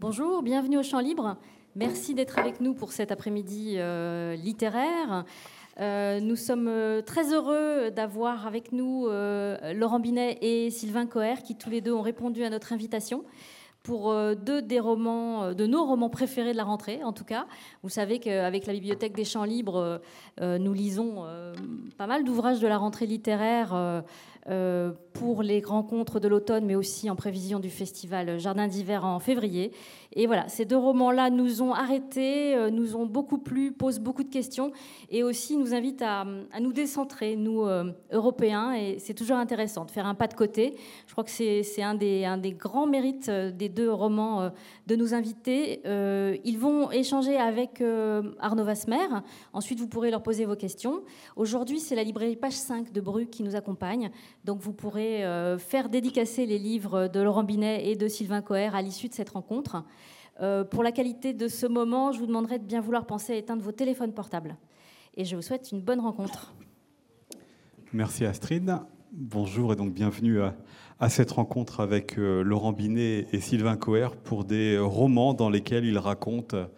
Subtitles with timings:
[0.00, 1.36] Bonjour, bienvenue au Champ Libre.
[1.76, 5.26] Merci d'être avec nous pour cet après-midi euh, littéraire.
[5.78, 9.08] Euh, nous sommes euh, très heureux d'avoir avec nous
[9.74, 13.24] Laurent Binet et Sylvain Coher qui tous les deux ont répondu à notre invitation
[13.82, 17.46] pour deux des romans, de nos romans préférés de la rentrée, en tout cas.
[17.82, 20.00] Vous savez qu'avec la Bibliothèque des Champs Libres,
[20.40, 21.24] nous lisons
[21.96, 24.02] pas mal d'ouvrages de la rentrée littéraire
[25.12, 29.72] pour les rencontres de l'automne, mais aussi en prévision du festival Jardin d'hiver en février.
[30.12, 34.24] Et voilà, ces deux romans-là nous ont arrêtés, euh, nous ont beaucoup plu, posent beaucoup
[34.24, 34.72] de questions
[35.08, 36.24] et aussi nous invitent à,
[36.60, 38.72] nous décentrer, nous, euh, Européens.
[38.72, 40.74] Et c'est toujours intéressant de faire un pas de côté.
[41.06, 44.50] Je crois que c'est un des, un des grands mérites des deux romans
[44.86, 45.82] de nous inviter.
[46.44, 47.82] ils vont échanger avec
[48.40, 49.06] Arnaud Vasmer.
[49.52, 51.02] Ensuite, vous pourrez leur poser vos questions.
[51.36, 54.10] Aujourd'hui, c'est la librairie Page 5 de Bru qui nous accompagne.
[54.44, 58.74] Donc vous pourrez euh, faire dédicacer les livres de Laurent Binet et de Sylvain Coher
[58.74, 59.84] à l'issue de cette rencontre.
[60.40, 63.36] Euh, pour la qualité de ce moment, je vous demanderai de bien vouloir penser à
[63.36, 64.56] éteindre vos téléphones portables.
[65.16, 66.54] Et je vous souhaite une bonne rencontre.
[67.92, 68.78] Merci Astrid.
[69.12, 74.44] Bonjour et donc bienvenue à, cette rencontre avec euh, Laurent Binet et Sylvain Coher pour
[74.44, 76.68] des romans dans lesquels ils racontent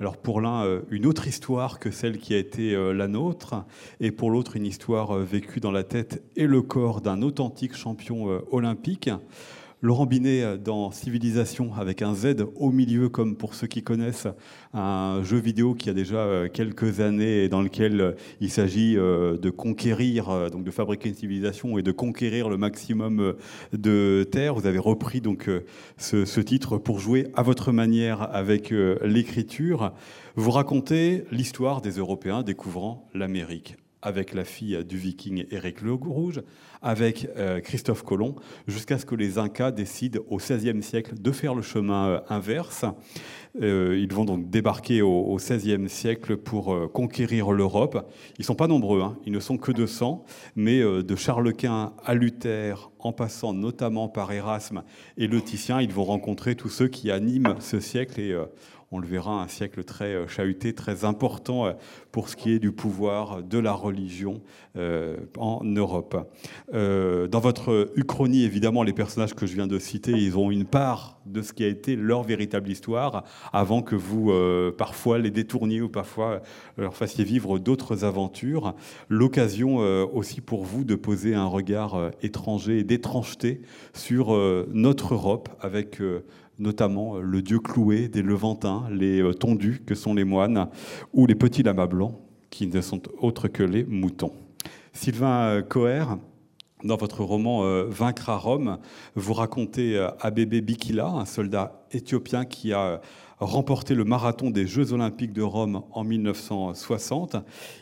[0.00, 3.66] alors pour l'un, euh, une autre histoire que celle qui a été euh, la nôtre,
[4.00, 7.76] et pour l'autre, une histoire euh, vécue dans la tête et le corps d'un authentique
[7.76, 9.10] champion olympique.
[9.82, 14.28] Laurent Binet euh, dans Civilisation avec un Z au milieu, comme pour ceux qui connaissent
[14.74, 18.94] un jeu vidéo qui a déjà euh, quelques années et dans lequel euh, il s'agit
[18.94, 23.34] de conquérir, donc de fabriquer une civilisation et de conquérir le maximum
[23.72, 24.54] de terre.
[24.54, 25.48] Vous avez repris donc
[25.96, 28.72] ce, ce titre pour jouer à votre manière avec
[29.02, 29.92] l'écriture.
[30.36, 36.42] Vous racontez l'histoire des Européens découvrant l'Amérique avec la fille du viking Éric le Rouge,
[36.82, 38.34] avec euh, Christophe Colomb,
[38.66, 42.84] jusqu'à ce que les Incas décident au XVIe siècle de faire le chemin euh, inverse.
[43.60, 48.10] Euh, ils vont donc débarquer au XVIe siècle pour conquérir l'Europe.
[48.38, 49.16] Ils ne sont pas nombreux, hein.
[49.26, 50.24] ils ne sont que 200,
[50.56, 54.84] mais de Charles Quint à Luther, en passant notamment par Erasme
[55.16, 58.36] et le Titien, ils vont rencontrer tous ceux qui animent ce siècle et
[58.92, 61.72] on le verra, un siècle très euh, chahuté, très important euh,
[62.10, 64.40] pour ce qui est du pouvoir de la religion
[64.76, 66.28] euh, en Europe.
[66.72, 71.20] Dans votre Uchronie, évidemment, les personnages que je viens de citer, ils ont une part
[71.26, 74.32] de ce qui a été leur véritable histoire, avant que vous,
[74.76, 76.42] parfois, les détourniez ou parfois
[76.76, 78.74] leur fassiez vivre d'autres aventures.
[79.08, 79.76] L'occasion
[80.12, 83.62] aussi pour vous de poser un regard étranger et d'étrangeté
[83.92, 84.32] sur
[84.72, 86.00] notre Europe avec
[86.60, 90.68] notamment euh, le dieu cloué des Levantins, les euh, tondus que sont les moines,
[91.12, 92.14] ou les petits lamas blancs
[92.50, 94.32] qui ne sont autres que les moutons.
[94.92, 96.04] Sylvain euh, Coher,
[96.84, 98.78] dans votre roman Vaincre à Rome,
[99.14, 103.02] vous racontez Abébé Bikila, un soldat éthiopien qui a
[103.38, 107.36] remporté le marathon des Jeux olympiques de Rome en 1960.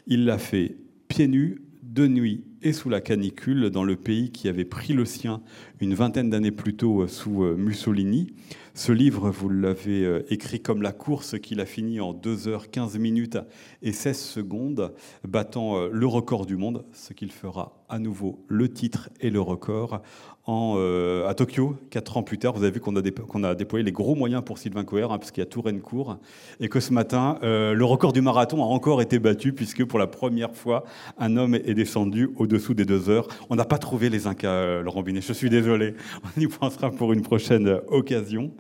[0.09, 4.49] Il l'a fait pieds nus, de nuit et sous la canicule dans le pays qui
[4.49, 5.43] avait pris le sien
[5.81, 8.35] une vingtaine d'années plus tôt sous Mussolini.
[8.79, 13.37] Ce livre, vous l'avez euh, écrit comme la course qu'il a fini en 2h15 minutes
[13.83, 14.95] et 16 secondes,
[15.27, 19.41] battant euh, le record du monde, ce qu'il fera à nouveau le titre et le
[19.41, 20.01] record
[20.49, 22.95] euh, à Tokyo, quatre ans plus tard, vous avez vu qu'on
[23.45, 26.17] a, déployé les gros moyens pour Sylvain Coher, hein, parce qu'il y a Touraine-Court,
[26.61, 29.99] et que ce matin, euh, le record du marathon a encore été battu, puisque pour
[29.99, 30.85] la première fois,
[31.19, 33.29] un homme est descendu au-dessous des deux heures.
[33.51, 35.95] On n'a pas trouvé les Incas, euh, Laurent Binet, je suis désolé.
[36.37, 38.53] On y pensera pour une prochaine occasion.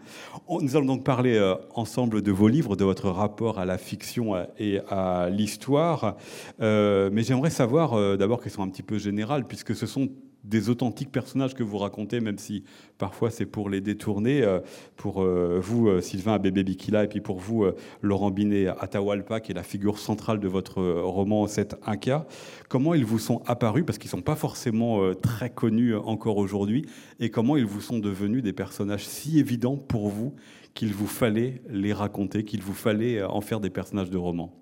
[0.48, 1.38] nous allons donc parler
[1.74, 6.16] ensemble de vos livres, de votre rapport à la fiction et à l'histoire.
[6.58, 10.08] mais j'aimerais savoir d'abord, qu'ils sont un petit peu générales, puisque ce sont
[10.44, 12.64] des authentiques personnages que vous racontez, même si
[12.96, 14.42] parfois c'est pour les détourner.
[14.42, 14.60] Euh,
[14.96, 17.66] pour euh, vous, euh, Sylvain Abébé Bikila, et puis pour vous,
[18.02, 22.26] Laurent Binet Atahualpa, qui est la figure centrale de votre roman 7 Inca.
[22.68, 26.86] Comment ils vous sont apparus, parce qu'ils ne sont pas forcément très connus encore aujourd'hui,
[27.20, 30.34] et comment ils vous sont devenus des personnages si évidents pour vous
[30.74, 34.52] qu'il vous fallait les raconter, qu'il vous fallait en faire des personnages de roman?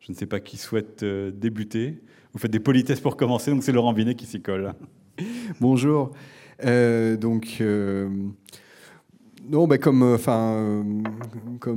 [0.00, 2.02] Je ne sais pas qui souhaite débuter.
[2.32, 4.72] Vous faites des politesses pour commencer, donc c'est Laurent Binet qui s'y colle.
[5.60, 6.12] Bonjour.
[6.64, 8.08] Euh, donc, euh,
[9.48, 10.18] non, bah, comme,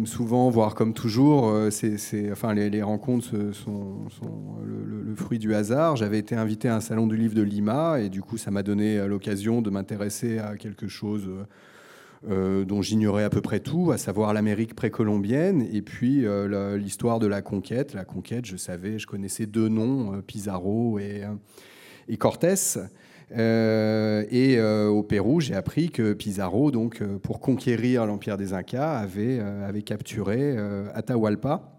[0.05, 4.05] souvent, voire comme toujours, c'est, enfin, les, rencontres sont,
[4.65, 5.95] le, fruit du hasard.
[5.95, 8.63] J'avais été invité à un salon du livre de Lima et du coup, ça m'a
[8.63, 11.29] donné l'occasion de m'intéresser à quelque chose.
[12.27, 16.25] dont j'ignorais à peu près tout, à savoir l'Amérique précolombienne et puis
[16.77, 17.93] l'histoire de la conquête.
[17.93, 21.23] La conquête, je savais, je connaissais deux noms, Pizarro et,
[22.07, 22.55] et Cortés.
[23.35, 29.41] Et au Pérou, j'ai appris que Pizarro, donc, pour conquérir l'empire des Incas, avait,
[29.83, 30.55] capturé
[30.93, 31.73] Atahualpa,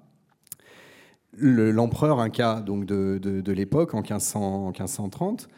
[1.39, 5.49] l'empereur inca donc de, l'époque, en, 1530.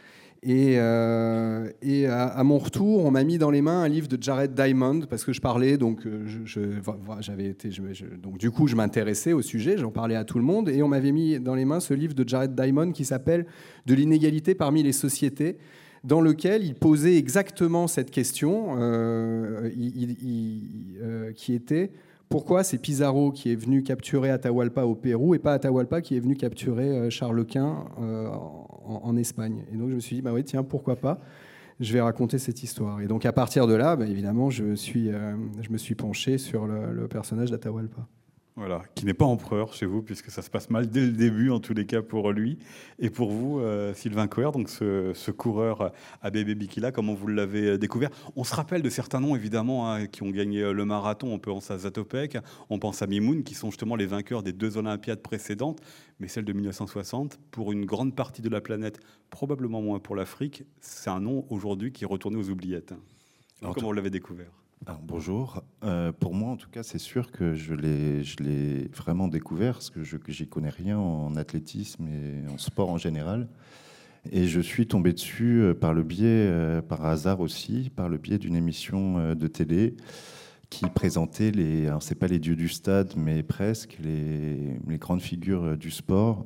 [0.43, 1.71] Et, euh,
[2.09, 5.25] à, mon retour, on m'a mis dans les mains un livre de Jared Diamond parce
[5.25, 6.25] que je parlais, donc euh,
[7.39, 7.71] été,
[8.23, 10.89] donc du coup je m'intéressais au sujet, j'en parlais à tout le monde, et on
[10.89, 13.47] m'avait mis dans les mains ce livre de Jared Diamond qui s'appelle
[13.87, 15.57] De l'inégalité parmi les sociétés,
[16.07, 19.71] dans lequel il posait exactement cette question, euh,
[21.35, 21.91] qui était
[22.29, 26.21] pourquoi c'est Pizarro qui est venu capturer Atahualpa au Pérou et pas Atahualpa qui est
[26.21, 28.29] venu capturer euh, Charles Quint euh,
[28.85, 29.63] en, Espagne?
[29.73, 31.21] Et donc je me suis dit, bah oui, tiens, pourquoi pas?
[31.79, 33.01] Je vais raconter cette histoire.
[33.01, 35.37] Et donc à partir de là, bah, évidemment, je, euh,
[35.71, 38.09] me suis penché sur le personnage d'Atahualpa.
[38.59, 41.51] Voilà, qui n'est pas empereur chez vous, puisque ça se passe mal dès le début,
[41.51, 42.59] en tous les cas pour lui.
[42.99, 45.93] Et pour vous, euh, Sylvain Coher, donc ce, coureur
[46.23, 49.93] à bébé Bikila, comment vous l'avez euh, découvert On se rappelle de certains noms, évidemment,
[49.93, 51.35] hein, qui ont gagné euh, le marathon.
[51.35, 52.39] On pense à Zatopek,
[52.71, 55.83] on pense à Mimoun, qui sont justement les vainqueurs des deux Olympiades précédentes.
[56.19, 60.65] Mais celle de 1960, pour une grande partie de la planète, probablement moins pour l'Afrique,
[60.81, 62.95] c'est un nom aujourd'hui qui est retourné aux oubliettes.
[63.61, 64.66] comment vous l'avez découvert
[65.03, 65.63] bonjour.
[65.85, 70.03] Euh, pour moi, en tout cas, c'est sûr que je l'ai vraiment découvert, parce que
[70.03, 73.49] je n'y connais rien en athlétisme et en sport en général.
[74.33, 78.19] Et je suis tombé dessus euh, par le biais, euh, par hasard aussi, par le
[78.19, 79.97] biais d'une émission de télé
[80.69, 85.77] qui présentait les, alors c'est pas les dieux du stade, mais presque les, grandes figures
[85.77, 86.45] du sport.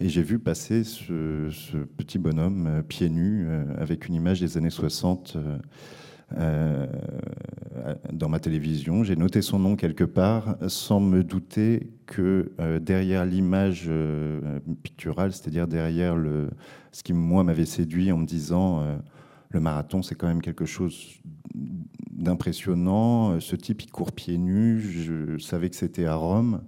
[0.00, 3.46] Et j'ai vu passer ce, ce, petit bonhomme pieds nus
[3.78, 5.36] avec une image des années 60
[6.36, 6.86] euh,
[8.12, 9.04] dans ma télévision.
[9.04, 15.32] J'ai noté son nom quelque part sans me douter que euh, derrière l'image euh, picturale,
[15.32, 16.50] c'est-à-dire derrière le,
[16.92, 18.84] ce qui, moi, m'avait séduit en me disant
[19.50, 21.20] le marathon, c'est quand même quelque chose
[22.10, 23.40] d'impressionnant.
[23.40, 24.80] Ce type, il court pieds nus.
[24.80, 26.60] Je savais que c'était à Rome.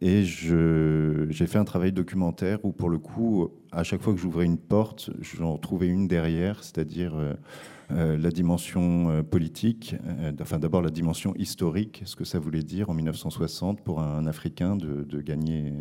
[0.00, 4.44] Et j'ai fait un travail documentaire où, pour le coup, à chaque fois que j'ouvrais
[4.44, 7.14] une porte, j'en trouvais une derrière, c'est-à-dire
[7.92, 12.62] euh, la dimension euh, politique, euh, enfin d'abord la dimension historique, ce que ça voulait
[12.62, 15.72] dire en 1960 pour un Africain de, gagner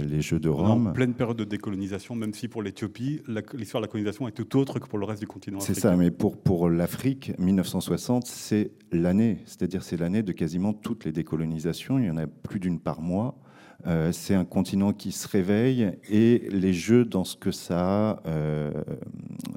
[0.00, 0.88] les Jeux de Rome.
[0.88, 3.22] En pleine période de décolonisation, même si pour l'Éthiopie,
[3.54, 5.74] l'histoire de la colonisation est tout autre que pour le reste du continent africain.
[5.74, 11.04] C'est ça, mais pour, pour l'Afrique, 1960, c'est l'année, c'est-à-dire c'est l'année de quasiment toutes
[11.04, 11.98] les décolonisations.
[11.98, 13.38] Il y en a plus d'une par mois.
[13.86, 18.22] Euh, c'est un continent qui se réveille et les jeux dans ce que ça a
[18.26, 18.72] euh,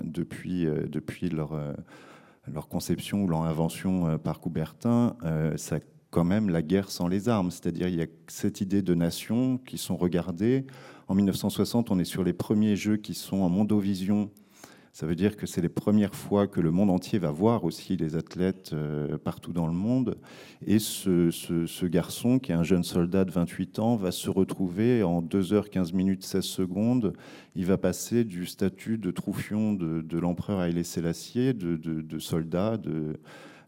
[0.02, 1.60] depuis, euh, depuis leur,
[2.52, 5.16] leur conception ou leur invention par Coubertin,
[5.56, 5.80] ça
[6.14, 7.52] quand même la guerre sans les armes.
[7.52, 10.66] C'est-à-dire il y a cette idée de nation qui sont regardées.
[11.08, 14.30] En 1960, on est sur les premiers jeux qui sont en mondovision
[14.94, 17.98] ça veut dire que c'est les premières fois que le monde entier va voir aussi
[17.98, 20.20] les athlètes euh, partout dans le monde.
[20.68, 25.24] Et ce, garçon, qui est un jeune soldat de 28 ans, va se retrouver en
[25.24, 27.14] 2h15 minutes 16 secondes.
[27.56, 33.18] Il va passer du statut de troufion de, l'empereur Haïlé Sélassié, de, de soldat, de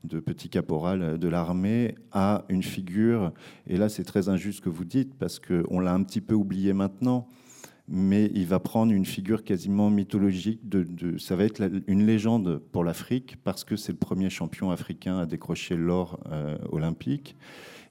[0.06, 3.32] de petit caporal de l'armée à une figure,
[3.68, 6.34] et là c'est très injuste ce que vous dites, parce qu'on l'a un petit peu
[6.34, 7.28] oublié maintenant,
[7.88, 10.68] mais il va prendre une figure quasiment mythologique.
[10.68, 15.20] De, ça va être une légende pour l'Afrique parce que c'est le premier champion africain
[15.20, 17.36] à décrocher l'or euh, olympique.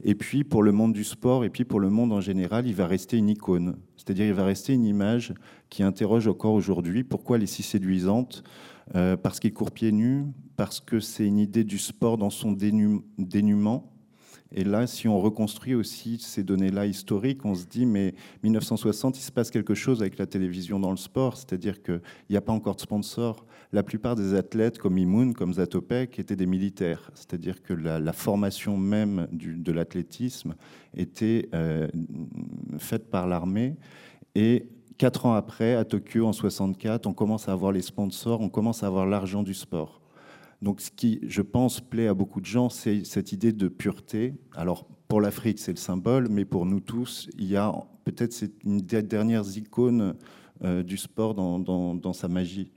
[0.02, 2.74] Et puis pour le monde du sport et puis pour le monde en général, il
[2.74, 3.76] va rester une icône.
[3.96, 5.32] C'est-à-dire il va rester une image
[5.70, 8.42] qui interroge encore aujourd'hui pourquoi elle est si séduisante.
[8.94, 10.24] Euh, parce qu'il court pieds nus,
[10.56, 13.94] parce que c'est une idée du sport dans son dénuement
[14.56, 18.14] et là, si on reconstruit aussi ces données-là historiques, on se dit, mais
[18.44, 22.00] 1960, il se passe quelque chose avec la télévision dans le sport, c'est-à-dire qu'il
[22.30, 23.46] n'y a pas encore de sponsors.
[23.72, 28.76] La plupart des athlètes comme Imoun, comme Zatopek, étaient des militaires, c'est-à-dire que la, formation
[28.76, 30.54] même de l'athlétisme
[30.96, 31.88] était euh,
[32.78, 33.74] faite par l'armée.
[34.36, 38.48] Et quatre ans après, à Tokyo, en 64, on commence à avoir les sponsors, on
[38.48, 40.00] commence à avoir l'argent du sport.
[40.62, 44.34] Donc ce qui, je pense, plaît à beaucoup de gens, c'est cette idée de pureté.
[44.54, 47.72] Alors pour l'Afrique, c'est le symbole, mais pour nous tous, il y a
[48.04, 48.34] peut-être
[48.64, 50.14] une des dernières icônes
[50.62, 52.72] euh, du sport dans, sa magie.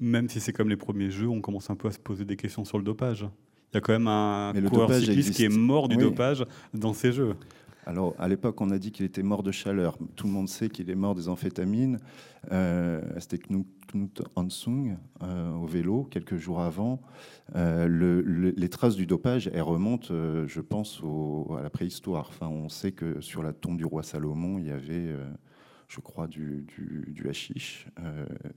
[0.00, 2.36] Même si c'est comme les premiers jeux, on commence un peu à se poser des
[2.36, 3.26] questions sur le dopage.
[3.72, 7.12] Il y a quand même un coureur cycliste qui est mort du dopage dans ces
[7.12, 7.36] jeux.
[7.88, 9.96] Alors, à l'époque, on a dit qu'il était mort de chaleur.
[10.14, 11.96] Tout le monde sait qu'il est mort des amphétamines.
[12.52, 17.00] Euh, C'était Knut, Hansung euh, au vélo, quelques jours avant.
[17.56, 21.00] Euh, les traces du dopage, elles remontent, je pense,
[21.58, 22.26] à la préhistoire.
[22.28, 25.16] Enfin, on sait que sur la tombe du roi Salomon, il y avait
[25.88, 27.86] je crois, du, du, hashish,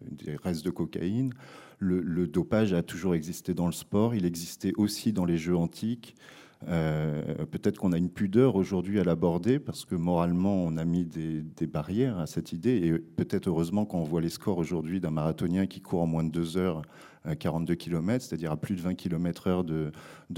[0.02, 1.32] des restes de cocaïne.
[1.80, 6.18] Le, dopage a toujours existé dans le sport, il existait aussi dans les jeux antiques.
[6.66, 11.42] Peut-être qu'on a une pudeur aujourd'hui à l'aborder parce que moralement on a mis des,
[11.42, 12.78] des barrières à cette idée.
[12.86, 16.24] Et peut-être heureusement quand on voit les scores aujourd'hui d'un marathonien qui court en moins
[16.24, 16.84] de deux heures
[17.40, 19.92] 42 km, c'est-à-dire à plus de 20 km heure de,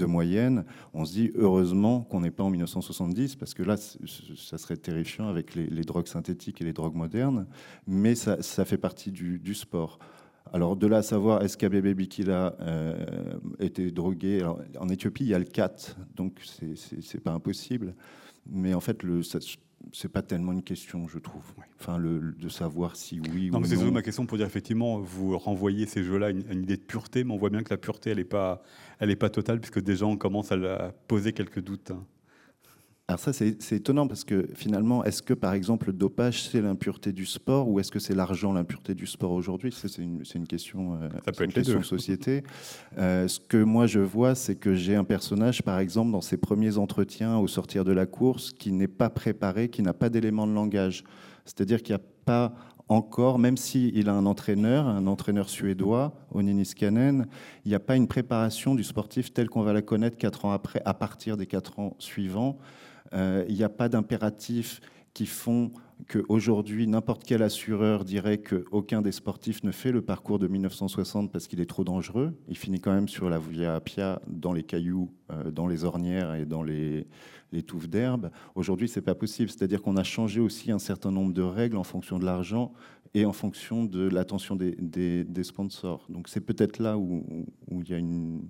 [0.04, 4.76] moyenne, on se dit heureusement qu'on n'est pas en 1970, parce que là, ça serait
[4.76, 7.46] terrifiant avec les, drogues synthétiques et les drogues modernes,
[7.86, 9.98] mais ça, fait partie du, sport.
[10.54, 12.94] Alors de là à savoir, est-ce qu'Abebe Bikila euh,
[13.58, 14.40] était drogué?
[14.78, 17.92] En Éthiopie, il y a le CAT, donc c'est pas impossible.
[18.48, 19.22] Mais en fait, le,
[19.92, 21.42] c'est pas tellement une question, je trouve.
[21.80, 25.00] Enfin, le, de savoir si oui non, ou mais C'est ma question pour dire effectivement,
[25.00, 27.76] vous renvoyez ces jeux-là à une, idée de pureté, mais on voit bien que la
[27.76, 28.62] pureté, elle n'est pas,
[29.00, 31.90] elle est pas totale, puisque déjà on commence à poser quelques doutes.
[31.90, 32.06] Hein.
[33.06, 37.12] Alors ça, c'est étonnant parce que finalement, est-ce que par exemple le dopage, c'est l'impureté
[37.12, 39.74] du sport ou est-ce que c'est l'argent l'impureté du sport aujourd'hui?
[39.76, 42.44] C'est une, une, question, euh, ça peut une question de société.
[42.96, 46.38] Euh, ce que moi je vois, c'est que j'ai un personnage, par exemple, dans ses
[46.38, 50.46] premiers entretiens au sortir de la course, qui n'est pas préparé, qui n'a pas d'éléments
[50.46, 51.04] de langage.
[51.44, 52.54] C'est-à-dire qu'il n'y a pas
[52.88, 57.26] encore, même s'il a un entraîneur, un entraîneur suédois, Onini Skanen,
[57.66, 60.52] il n'y a pas une préparation du sportif telle qu'on va la connaître quatre ans
[60.52, 62.58] après, à partir des quatre ans suivants.
[63.14, 64.80] Euh, il n'y a pas d'impératifs
[65.12, 65.70] qui font
[66.08, 71.46] qu'aujourd'hui, n'importe quel assureur dirait qu'aucun des sportifs ne fait le parcours de 1960 parce
[71.46, 72.36] qu'il est trop dangereux.
[72.48, 76.34] Il finit quand même sur la Via Appia, dans les cailloux, euh, dans les ornières
[76.34, 77.06] et dans les,
[77.68, 78.32] touffes d'herbe.
[78.56, 79.48] Aujourd'hui, ce n'est pas possible.
[79.48, 82.72] C'est-à-dire qu'on a changé aussi un certain nombre de règles en fonction de l'argent
[83.14, 86.04] et en fonction de l'attention des, sponsors.
[86.08, 88.42] Donc c'est peut-être là où, il y a une,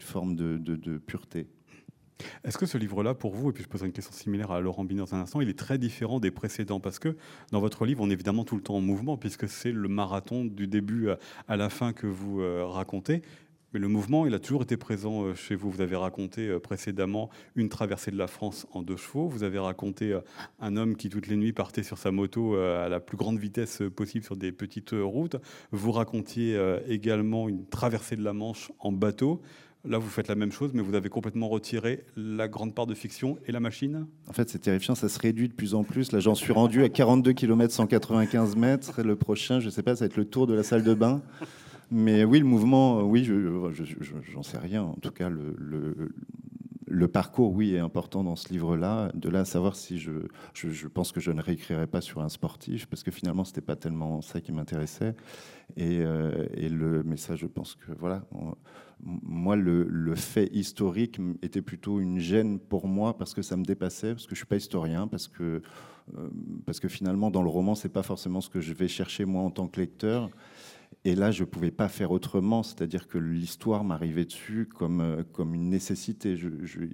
[0.00, 1.48] forme de pureté.
[2.44, 4.84] Est-ce que ce livre-là, pour vous, et puis je poserai une question similaire à Laurent
[4.84, 6.80] Binet dans un instant, il est très différent des précédents?
[6.80, 7.16] Parce que
[7.52, 10.44] dans votre livre, on est évidemment tout le temps en mouvement, puisque c'est le marathon
[10.44, 11.08] du début
[11.48, 13.22] à la fin que vous euh, racontez.
[13.72, 15.70] Mais le mouvement, il a toujours été présent euh, chez vous.
[15.70, 19.28] Vous avez raconté euh, précédemment une traversée de la France en deux chevaux.
[19.28, 20.18] Vous avez raconté
[20.58, 23.82] un homme qui, toutes les nuits, partait sur sa moto à la plus grande vitesse
[23.94, 25.36] possible sur des petites routes.
[25.70, 26.58] Vous racontiez
[26.88, 29.40] également une traversée de la Manche en bateau.
[29.84, 32.94] Là, vous faites la même chose, mais vous avez complètement retiré la grande part de
[32.94, 34.06] fiction et la machine?
[34.28, 36.12] En fait, c'est terrifiant, ça se réduit de plus en plus.
[36.12, 39.02] Là, j'en suis rendu à 42 km 195 mètres.
[39.02, 40.92] Le prochain, je ne sais pas, ça va être le tour de la salle de
[40.92, 41.22] bain.
[41.90, 43.34] Mais oui, le mouvement, oui, je
[44.32, 44.82] j'en sais rien.
[44.82, 45.56] En tout cas, le,
[47.08, 49.10] parcours, oui, est important dans ce livre-là.
[49.14, 50.12] De là à savoir si je,
[50.54, 53.60] je, pense que je ne réécrirai pas sur un sportif, parce que finalement, ce n'était
[53.60, 55.14] pas tellement ça qui m'intéressait.
[55.76, 58.24] Et, euh, et, le message, je pense que voilà
[59.02, 64.12] moi, le, fait historique était plutôt une gêne pour moi parce que ça me dépassait,
[64.12, 65.62] parce que je suis pas historien, parce que,
[66.18, 66.28] euh,
[66.66, 69.42] parce que finalement, dans le roman, c'est pas forcément ce que je vais chercher moi
[69.42, 70.30] en tant que lecteur.
[71.04, 75.54] Et là, je pouvais pas faire autrement, c'est-à-dire que l'histoire m'arrivait dessus comme, euh, comme
[75.54, 76.38] une nécessité.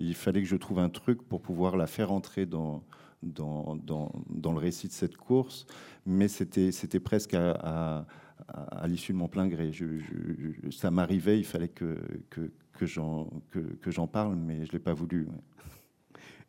[0.01, 2.85] il fallait que je trouve un truc pour pouvoir la faire entrer dans,
[3.23, 5.67] dans, dans, dans le récit de cette course,
[6.05, 8.07] mais c'était presque à
[8.49, 9.71] à, l'issue de mon plein gré.
[10.71, 11.99] ça m'arrivait, il fallait que,
[12.31, 15.29] que, que j'en parle, mais je ne l'ai pas voulu.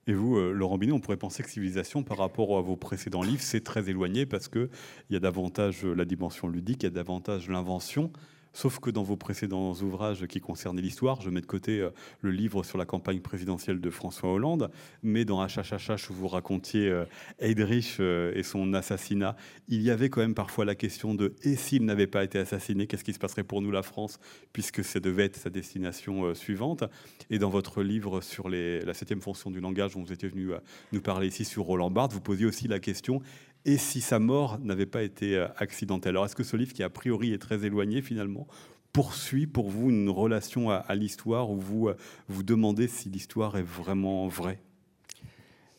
[0.07, 3.23] Et vous, euh, Laurent Binet, on pourrait penser que Civilisation, par rapport à vos précédents
[3.23, 4.69] livres, c'est très éloigné parce qu'il
[5.09, 8.11] y a davantage la dimension ludique, il y a davantage l'invention.
[8.53, 11.89] Sauf que dans vos précédents ouvrages qui concernaient l'histoire, je mets de côté euh,
[12.21, 14.71] le livre sur la campagne présidentielle de François Hollande,
[15.03, 17.05] mais dans HHHH où vous racontiez euh,
[17.39, 19.35] Heydrich euh, et son assassinat,
[19.67, 22.87] il y avait quand même parfois la question de et s'il n'avait pas été assassiné,
[22.87, 24.19] qu'est-ce qui se passerait pour nous la France,
[24.53, 26.83] puisque ça devait être sa destination suivante?
[27.29, 30.51] Et dans votre livre sur la septième fonction du langage, dont vous étiez venu
[30.91, 33.21] nous parler ici sur Roland Barthes, vous posiez aussi la question
[33.67, 36.11] et si sa mort n'avait pas été euh, accidentelle.
[36.11, 38.47] Alors est-ce que ce livre, qui a priori est très éloigné finalement,
[38.93, 41.97] poursuit pour vous une relation à, l'histoire où vous euh,
[42.29, 44.59] vous demandez si l'histoire est vraiment vraie?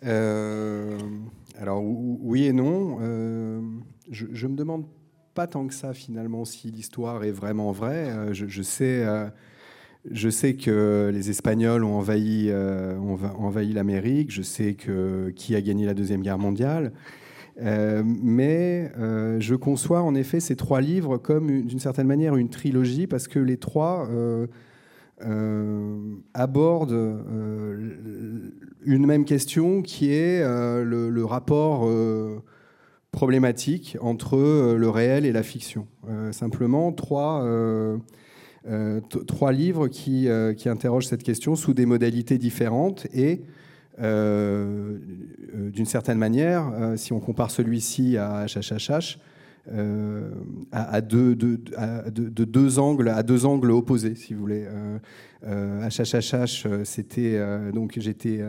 [0.05, 0.99] Euh,
[1.59, 2.99] Alors oui et non.
[4.11, 4.87] je, ne me demande
[5.35, 8.33] pas tant que ça finalement si l'histoire est vraiment vraie.
[8.33, 9.05] Je, sais.
[10.09, 14.31] Je sais que les Espagnols ont envahi, envahi l'Amérique.
[14.31, 16.93] Je sais que qui a gagné la deuxième guerre mondiale.
[17.61, 22.51] Euh, mais euh, je conçois en effet ces trois livres comme d'une certaine manière une
[22.51, 24.47] trilogie parce que les trois euh,
[26.35, 27.25] abordent
[28.85, 31.91] une même question qui est le, rapport
[33.11, 34.37] problématique entre
[34.77, 35.89] le réel et la fiction.
[36.31, 37.45] simplement trois,
[39.27, 43.41] trois livres qui, qui, interrogent cette question sous des modalités différentes et
[43.99, 49.19] d'une certaine manière, si on compare celui-ci à HHHH,
[50.73, 54.67] à, deux, de, deux angles, à deux angles opposés, si vous voulez.
[55.43, 57.41] HHHH, c'était
[57.73, 58.41] donc j'étais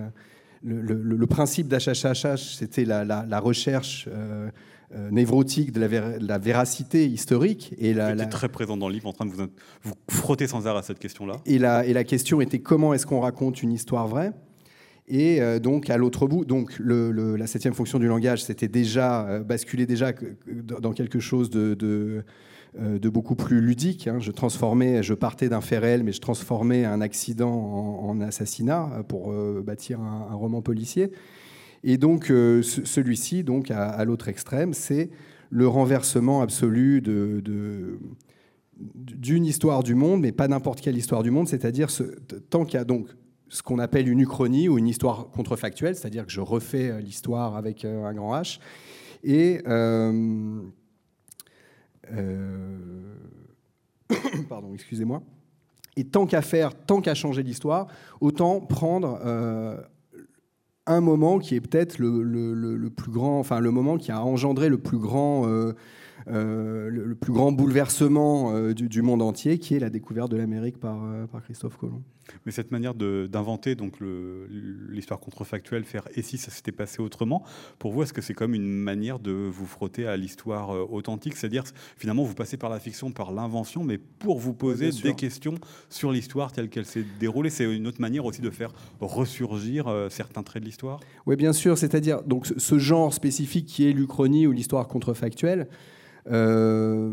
[0.64, 4.50] le, principe d'HHHH, c'était la, recherche euh,
[4.96, 5.80] euh, névrotique de
[6.20, 7.74] la, véracité historique.
[7.78, 9.48] Et la, vous très présent dans le livre, en train de vous,
[9.84, 11.38] vous frotter sans arrêt à cette question-là.
[11.46, 14.34] Et la, et la question était comment est-ce qu'on raconte une histoire vraie?
[15.10, 19.86] Et euh, donc à l'autre bout, donc la septième fonction du langage, c'était déjà basculé
[19.86, 20.14] déjà
[20.48, 22.24] dans quelque chose de
[22.78, 24.08] euh, beaucoup plus ludique.
[24.08, 24.20] Hein.
[24.20, 29.04] Je transformais, je partais d'un fait réel, mais je transformais un accident en, assassinat euh,
[29.04, 31.12] pour euh, bâtir un, roman policier.
[31.84, 35.10] Et donc celui-ci, donc à, l'autre extrême, c'est
[35.50, 37.02] le renversement absolu
[38.76, 42.04] d'une histoire du monde, mais pas n'importe quelle histoire du monde, c'est-à-dire ce,
[42.50, 43.08] tant qu'il y a donc
[43.50, 47.84] ce qu'on appelle une uchronie ou une histoire contrefactuelle, c'est-à-dire que je refais l'histoire avec
[47.84, 48.60] un grand H,
[49.24, 50.62] et euh,
[54.50, 55.22] pardon, excusez-moi.
[55.96, 57.88] Et tant qu'à faire, tant qu'à changer l'histoire,
[58.22, 59.78] autant prendre euh,
[60.86, 64.78] un moment qui est peut-être le, plus grand, enfin le moment qui a engendré le
[64.78, 65.46] plus grand,
[66.30, 71.00] euh, le, plus grand bouleversement du, monde entier, qui est la découverte de l'Amérique par,
[71.32, 72.04] par Christophe Colomb.
[72.46, 77.44] Mais cette manière d'inventer donc l'histoire contrefactuelle, faire et si ça s'était passé autrement,
[77.78, 81.36] pour vous, est-ce que c'est comme une manière de vous frotter à l'histoire euh, authentique?
[81.36, 81.64] C'est-à-dire,
[81.98, 85.56] finalement, vous passez par la fiction, par l'invention, mais pour vous poser des questions
[85.90, 87.50] sur l'histoire telle qu'elle s'est déroulée.
[87.50, 91.00] C'est une autre manière aussi de faire ressurgir euh, certains traits de l'histoire?
[91.26, 91.78] Oui, bien sûr.
[91.78, 95.68] C'est-à-dire, donc, ce genre spécifique qui est l'Uchronie ou l'histoire contrefactuelle.
[96.28, 97.12] Euh,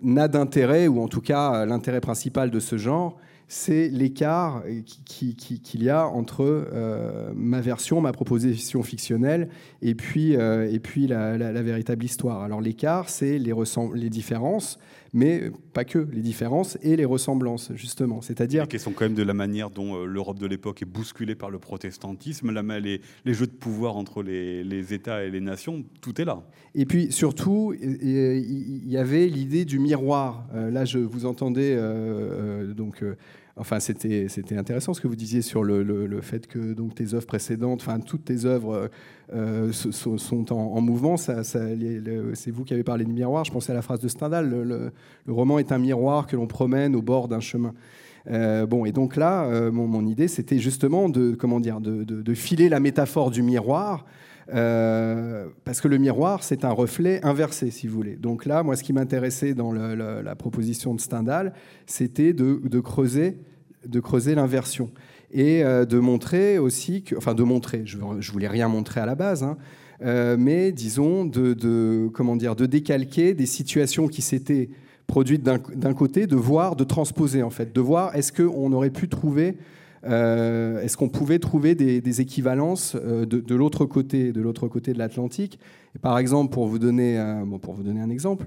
[0.00, 3.18] n'a d'intérêt, ou en tout cas l'intérêt principal de ce genre,
[3.48, 9.48] c'est l'écart qu'il y a entre euh, ma version, ma proposition fictionnelle,
[9.80, 10.68] et puis, euh,
[11.08, 12.42] la, véritable histoire.
[12.42, 14.78] Alors l'écart, c'est les différences,
[15.12, 18.20] mais pas que les différences et les ressemblances, justement.
[18.20, 18.68] C'est-à-dire...
[18.68, 21.50] qui sont quand même de la manière dont euh, l'Europe de l'époque est bousculée par
[21.50, 25.84] le protestantisme, la, les, les jeux de pouvoir entre les, les, États et les nations,
[26.00, 26.42] tout est là.
[26.74, 30.46] Et puis surtout, il y avait l'idée du miroir.
[30.54, 31.76] là, je vous entendais
[32.74, 33.04] donc
[33.58, 37.80] Enfin, c'était intéressant ce que vous disiez sur le, fait que donc tes œuvres précédentes,
[37.80, 38.90] enfin toutes tes œuvres
[39.34, 41.16] euh, sont, en, mouvement.
[41.16, 43.44] Ça, c'est vous qui avez parlé de miroir.
[43.44, 44.48] Je pensais à la phrase de Stendhal.
[44.48, 44.92] Le,
[45.32, 47.74] roman est un miroir que l'on promène au bord d'un chemin.
[48.30, 52.68] Euh, bon, et donc là, euh, mon, idée, c'était justement de comment dire, de, filer
[52.68, 54.06] la métaphore du miroir.
[54.46, 58.16] parce que le miroir, c'est un reflet inversé, si vous voulez.
[58.16, 61.52] Donc là, moi, ce qui m'intéressait dans la proposition de Stendhal,
[61.86, 63.36] c'était de, creuser
[63.88, 64.90] de creuser l'inversion
[65.30, 69.06] et euh, de montrer aussi que, enfin de montrer, je, je voulais rien montrer à
[69.06, 69.56] la base, hein,
[70.02, 74.70] euh, mais disons de, comment dire, de décalquer des situations qui s'étaient
[75.06, 79.08] produites d'un côté, de voir, de transposer en fait, de voir est-ce qu'on aurait pu
[79.08, 79.56] trouver,
[80.04, 85.58] euh, est-ce qu'on pouvait trouver des, équivalences de, l'autre côté, de l'autre côté de l'Atlantique.
[86.02, 87.18] Par exemple, pour vous donner,
[87.62, 88.46] pour vous donner un exemple.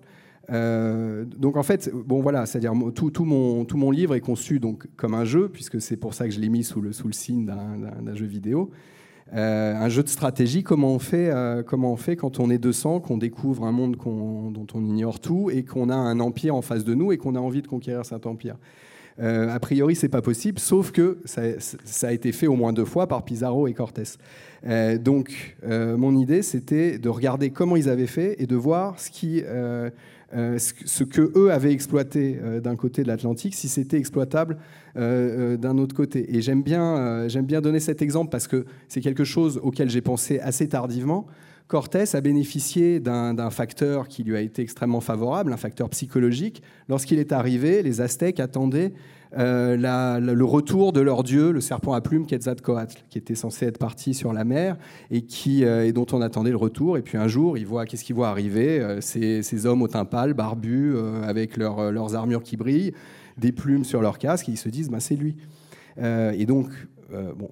[0.50, 4.88] Euh, donc en fait, bon voilà, c'est-à-dire tout, mon, tout mon livre est conçu donc
[4.98, 7.14] comme un jeu, puisque c'est pour ça que je l'ai mis sous le, sous le
[7.14, 8.72] signe d'un jeu vidéo.
[9.34, 12.58] Euh, un jeu de stratégie, comment on fait, euh, comment on fait quand on est
[12.58, 16.62] 200, qu'on découvre un monde dont on ignore tout et qu'on a un empire en
[16.62, 18.58] face de nous et qu'on a envie de conquérir cet empire?
[19.20, 21.44] a priori, c'est pas possible, sauf que ça,
[22.08, 24.18] a été fait au moins deux fois par Pizarro et Cortés.
[25.00, 29.44] donc, mon idée, c'était de regarder comment ils avaient fait et de voir ce qui
[30.58, 34.58] ce que eux avaient exploité euh, d'un côté de l'Atlantique, si c'était exploitable
[34.98, 36.36] euh, d'un autre côté.
[36.36, 40.02] Et j'aime bien, j'aime bien donner cet exemple parce que c'est quelque chose auquel j'ai
[40.02, 41.28] pensé assez tardivement.
[41.72, 46.62] Cortés a bénéficié d'un facteur qui lui a été extrêmement favorable, un facteur psychologique.
[46.90, 48.92] Lorsqu'il est arrivé, les Aztèques attendaient
[49.38, 53.78] euh, le retour de leur dieu, le serpent à plumes Quetzalcoatl, qui était censé être
[53.78, 54.76] parti sur la mer
[55.12, 56.98] et, qui, euh, et dont on attendait le retour.
[56.98, 57.56] Et puis un jour,
[57.88, 62.58] qu'est-ce qu'il voit arriver euh, ces, hommes au teint pâle, barbus, avec leurs armures qui
[62.58, 62.92] brillent,
[63.38, 65.38] des plumes sur leur casque, et ils se disent, bah, c'est lui.
[65.98, 66.68] et donc,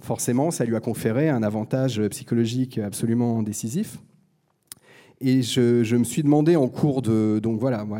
[0.01, 3.97] forcément, ça lui a conféré un avantage psychologique absolument décisif.
[5.21, 7.39] Et je, me suis demandé en cours de.
[7.39, 7.99] Donc voilà, moi,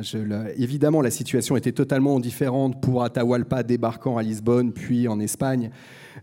[0.55, 5.69] évidemment, la situation était totalement différente pour Atahualpa débarquant à Lisbonne, puis en Espagne.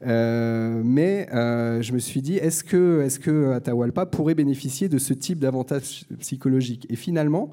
[0.06, 4.96] Euh, mais euh, je me suis dit, est-ce que, est que Atahualpa pourrait bénéficier de
[4.98, 6.87] ce type d'avantage psychologique?
[6.88, 7.50] Et finalement,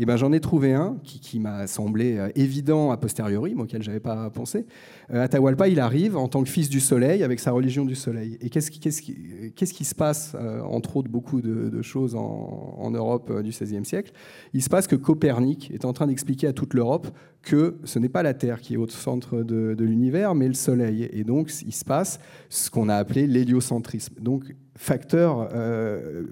[0.00, 3.82] Et ben j'en ai trouvé un qui, m'a semblé euh, évident a posteriori, mais auquel
[3.82, 4.64] j'avais pas pensé.
[5.12, 8.38] Euh, Atahualpa, il arrive en tant que fils du soleil avec sa religion du soleil.
[8.40, 12.14] Et qu'est-ce qui, qu'est-ce qui, qu'est-ce qui se passe, euh, entre autres beaucoup de, choses
[12.14, 14.12] en, Europe du XVIe siècle?
[14.54, 17.08] Il se passe que Copernic est en train d'expliquer à toute l'Europe
[17.42, 20.54] que ce n'est pas la Terre qui est au centre de, de l'univers, mais le
[20.54, 21.08] Soleil.
[21.12, 24.14] Et donc, il se passe ce qu'on a appelé l'héliocentrisme.
[24.20, 26.22] Donc, facteur euh,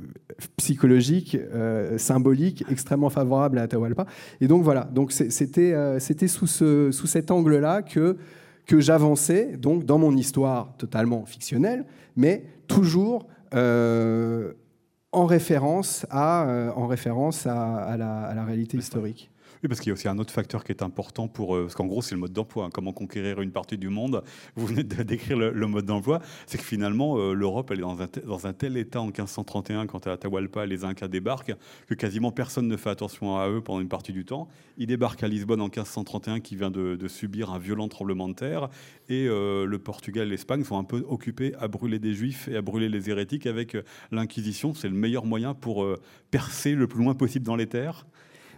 [0.56, 4.06] psychologique, euh, symbolique, extrêmement favorable à Atahualpa.
[4.40, 8.16] Et donc voilà, donc c'était euh, c'était sous, ce, sous cet angle-là que,
[8.64, 11.84] que j'avançais, donc dans mon histoire totalement fictionnelle,
[12.16, 19.30] mais toujours en référence à, en référence à, la, à la, réalité historique.
[19.62, 21.56] Oui, parce qu'il y a aussi un autre facteur qui est important pour.
[21.56, 22.66] Euh, parce qu'en gros, c'est le mode d'emploi.
[22.66, 22.70] Hein.
[22.72, 24.22] comment conquérir une partie du monde
[24.56, 26.20] Vous venez de décrire le, mode d'emploi.
[26.46, 30.12] C'est que finalement, euh, l'Europe, elle est dans un, tel état en 1531, quand à
[30.12, 31.54] Atahualpa, les Incas débarquent,
[31.86, 34.48] que quasiment personne ne fait attention à eux pendant une partie du temps.
[34.76, 38.68] Ils débarquent à Lisbonne en 1531, qui vient de, subir un violent tremblement de terre.
[39.08, 42.56] Et euh, le Portugal et l'Espagne sont un peu occupés à brûler des juifs et
[42.56, 43.76] à brûler les hérétiques avec
[44.10, 44.74] l'Inquisition.
[44.74, 45.86] C'est le meilleur moyen pour
[46.30, 48.06] percer le plus loin possible dans les terres.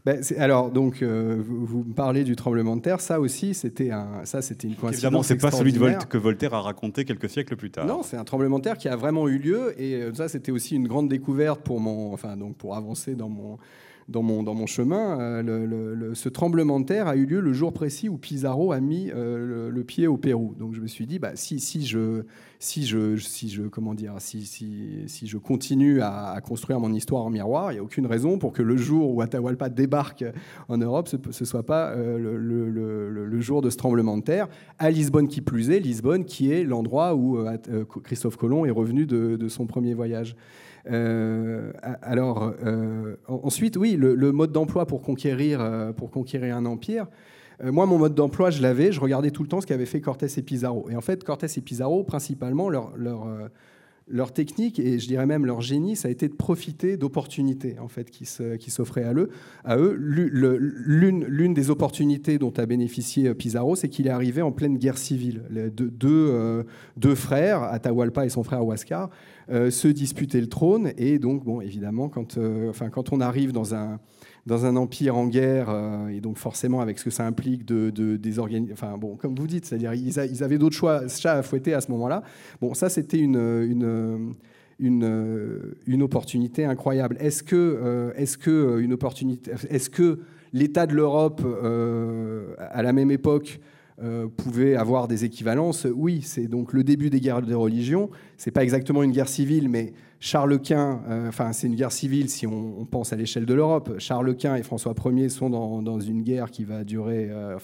[0.08, 2.98] Ben, alors, donc, euh, vous, me parlez du tremblement de terre.
[2.98, 4.94] Ça aussi, c'était un, ça, c'était une coïncidence.
[4.94, 7.84] Évidemment, c'est pas celui de que Voltaire a raconté quelques siècles plus tard.
[7.84, 10.50] Non, c'est un tremblement de terre qui a vraiment eu lieu, et euh, ça, c'était
[10.50, 13.58] aussi une grande découverte pour mon, enfin, donc, pour avancer dans mon
[14.08, 17.74] dans mon, dans mon chemin, euh, ce tremblement de terre a eu lieu le jour
[17.74, 20.54] précis où Pizarro a mis euh, le, pied au Pérou.
[20.58, 22.22] Donc je me suis dit, bah, si, si, je,
[22.58, 27.24] si, je, si, je, comment dire, si, si, si je continue à, construire mon histoire
[27.24, 30.24] en miroir, il n'y a aucune raison pour que le jour où Atahualpa débarque
[30.68, 34.48] en Europe, ce ne soit pas euh, le, jour de ce tremblement de terre.
[34.78, 37.38] À Lisbonne qui plus est, Lisbonne qui est l'endroit où
[38.02, 40.34] Christophe Colomb est revenu de, de son premier voyage.
[40.90, 41.72] Euh,
[42.02, 47.06] alors, euh, ensuite, oui, le, mode d'emploi pour conquérir, euh, pour conquérir un empire.
[47.62, 48.92] moi, mon mode d'emploi, je l'avais.
[48.92, 50.88] Je regardais tout le temps ce qu'avaient fait Cortés et Pizarro.
[50.90, 53.26] Et en fait, Cortés et Pizarro, principalement, leur, leur
[54.10, 57.88] leur technique et je dirais même leur génie, ça a été de profiter d'opportunités en
[57.88, 59.30] fait qui s'offraient à eux.
[59.64, 64.78] À eux, l'une des opportunités dont a bénéficié Pizarro, c'est qu'il est arrivé en pleine
[64.78, 65.42] guerre civile.
[65.74, 66.64] Deux,
[66.96, 69.10] deux, frères, Atahualpa et son frère Huascar,
[69.50, 70.92] euh, se disputer le trône.
[70.98, 73.98] Et donc, bon, évidemment, quand, euh, enfin, quand on arrive dans un,
[74.48, 77.90] dans un empire en guerre, euh, et donc forcément avec ce que ça implique de,
[78.16, 81.74] des organisations, enfin bon, comme vous dites, c'est-à-dire ils, avaient d'autres choix, chats à fouetter
[81.74, 82.22] à ce moment-là.
[82.60, 83.36] Bon, ça c'était une,
[84.78, 87.18] une, une, opportunité incroyable.
[87.20, 90.20] Est-ce que, est-ce que une opportunité, est-ce que
[90.54, 91.42] l'État de l'Europe
[92.58, 93.60] à la même époque
[94.00, 95.84] euh, pouvait avoir des équivalences?
[95.92, 98.10] Oui, c'est donc le début des guerres de religion.
[98.36, 102.28] C'est pas exactement une guerre civile, mais Charles Quint, euh, enfin c'est une guerre civile
[102.28, 103.98] si on, pense à l'échelle de l'Europe.
[103.98, 107.58] Charles Quint et François Ier sont dans, une guerre qui va durer, euh,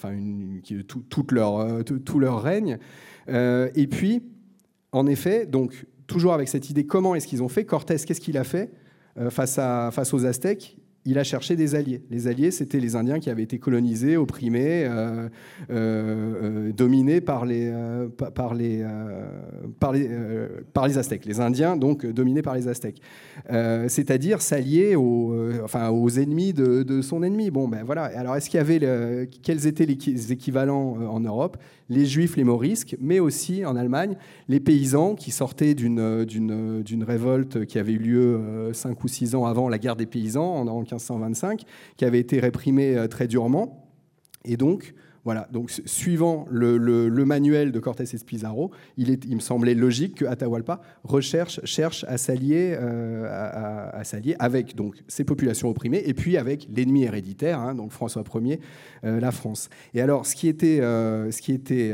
[1.83, 2.77] tout leur règne.
[3.27, 4.23] et puis,
[4.91, 7.65] en effet, donc toujours avec cette idée, comment est-ce qu'ils ont fait?
[7.65, 8.71] Cortés, qu'est-ce qu'il a fait
[9.17, 10.77] à, face aux Aztèques?
[11.05, 12.01] Il a cherché des alliés.
[12.09, 15.29] Les alliés, c'était les Indiens qui avaient été colonisés, opprimés, euh,
[15.69, 17.71] euh, euh, dominés par les,
[18.33, 18.83] par, les,
[19.79, 19.93] par,
[20.87, 21.25] les, Aztèques.
[21.25, 23.01] Les Indiens, donc, dominés par les Aztèques.
[23.47, 27.51] C'est-à-dire s'allier aux, enfin, aux ennemis de, son ennemi.
[27.51, 28.05] Bon, ben voilà.
[28.05, 31.57] Alors, est-ce qu'il y avait quels étaient les équivalents en Europe?
[31.87, 34.15] Les Juifs, les Morisques, mais aussi en Allemagne,
[34.49, 39.69] les paysans qui sortaient d'une révolte qui avait eu lieu cinq ou six ans avant
[39.69, 41.63] la guerre des paysans en, en 1525,
[41.97, 43.89] qui avait été réprimé euh, très durement.
[44.45, 50.17] Et donc, voilà, donc suivant le, manuel de Cortés et Pizarro, il, me semblait logique
[50.17, 56.13] que Atahualpa recherche, cherche à s'allier, euh, à, s'allier avec donc ces populations opprimées et
[56.13, 58.59] puis avec l'ennemi héréditaire, hein, donc François Ier,
[59.03, 59.69] euh, la France.
[59.95, 61.91] Et alors, ce qui était, ce qui était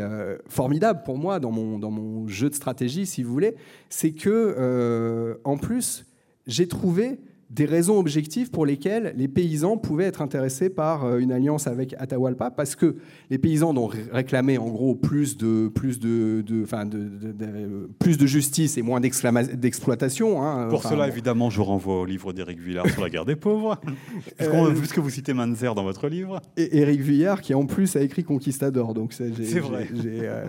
[0.50, 3.56] formidable pour moi dans mon, dans mon jeu de stratégie, si vous voulez,
[3.88, 6.06] c'est que en plus
[6.48, 7.20] j'ai trouvé
[7.54, 11.94] des raisons objectives pour lesquelles les paysans pouvaient être intéressés par euh, une alliance avec
[12.00, 12.96] Atahualpa, parce que
[13.30, 18.78] les paysans ont réclamé en gros plus de, plus de, de, de, plus de justice
[18.78, 20.42] et moins d'exploitation.
[20.42, 23.80] Hein, pour cela, évidemment, je renvoie au livre d'Éric Villard sur la guerre des pauvres,
[24.42, 26.42] euh, puisque vous citez Manzer dans votre livre.
[26.56, 29.90] Et Éric Villard, qui en plus a écrit Conquistador, donc c'est vrai.
[29.94, 30.46] J'ai euh,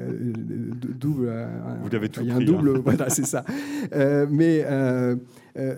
[1.00, 1.32] double.
[1.82, 2.82] vous l'avez tout Il y a un double, hein.
[2.84, 3.44] voilà, c'est ça.
[4.30, 4.64] mais
[5.58, 5.74] euh,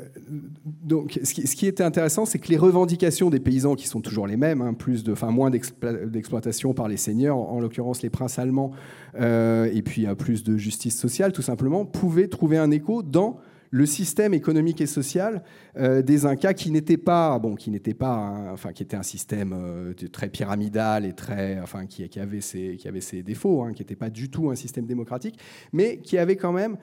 [0.64, 4.36] donc, ce qui, était intéressant, c'est que les revendications des paysans, qui sont toujours les
[4.36, 8.70] mêmes, hein, plus de, enfin, moins d'exploitation par les seigneurs, en, l'occurrence les princes allemands,
[9.18, 13.38] euh, et puis plus de justice sociale, tout simplement, pouvaient trouver un écho dans
[13.70, 15.42] le système économique et social
[15.76, 20.28] des Incas, qui n'était pas, bon, qui n'était pas, enfin, qui était un système très
[20.28, 24.30] pyramidal et très, enfin, qui, avait ses, qui avait défauts, hein, qui n'était pas du
[24.30, 25.38] tout un système démocratique,
[25.72, 26.76] mais qui avait quand même,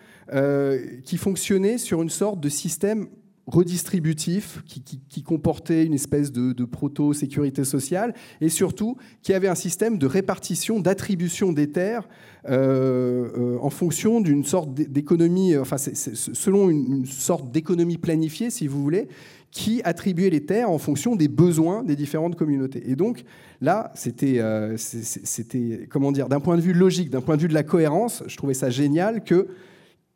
[1.03, 3.07] qui fonctionnait sur une sorte de système
[3.51, 10.07] redistributif qui, comportait une espèce de, proto-sécurité sociale et surtout qui avait un système de
[10.07, 12.07] répartition, d'attribution des terres
[12.49, 18.81] euh, euh, en fonction d'une sorte d'économie, enfin selon une, sorte d'économie planifiée, si vous
[18.81, 19.07] voulez,
[19.51, 22.89] qui attribuait les terres en fonction des besoins des différentes communautés.
[22.89, 23.23] Et donc
[23.59, 27.49] là, c'était, euh, c'était comment dire, d'un point de vue logique, d'un point de vue
[27.49, 29.47] de la cohérence, je trouvais ça génial que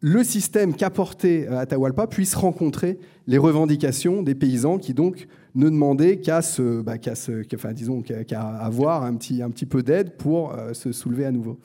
[0.01, 6.19] le système qu'apportait euh, Atahualpa puisse rencontrer les revendications des paysans qui donc ne demandaient
[6.19, 6.95] qu'à se, bah,
[7.53, 11.31] enfin, disons, qu'à avoir un petit, un petit peu d'aide pour euh, se soulever à
[11.31, 11.59] nouveau.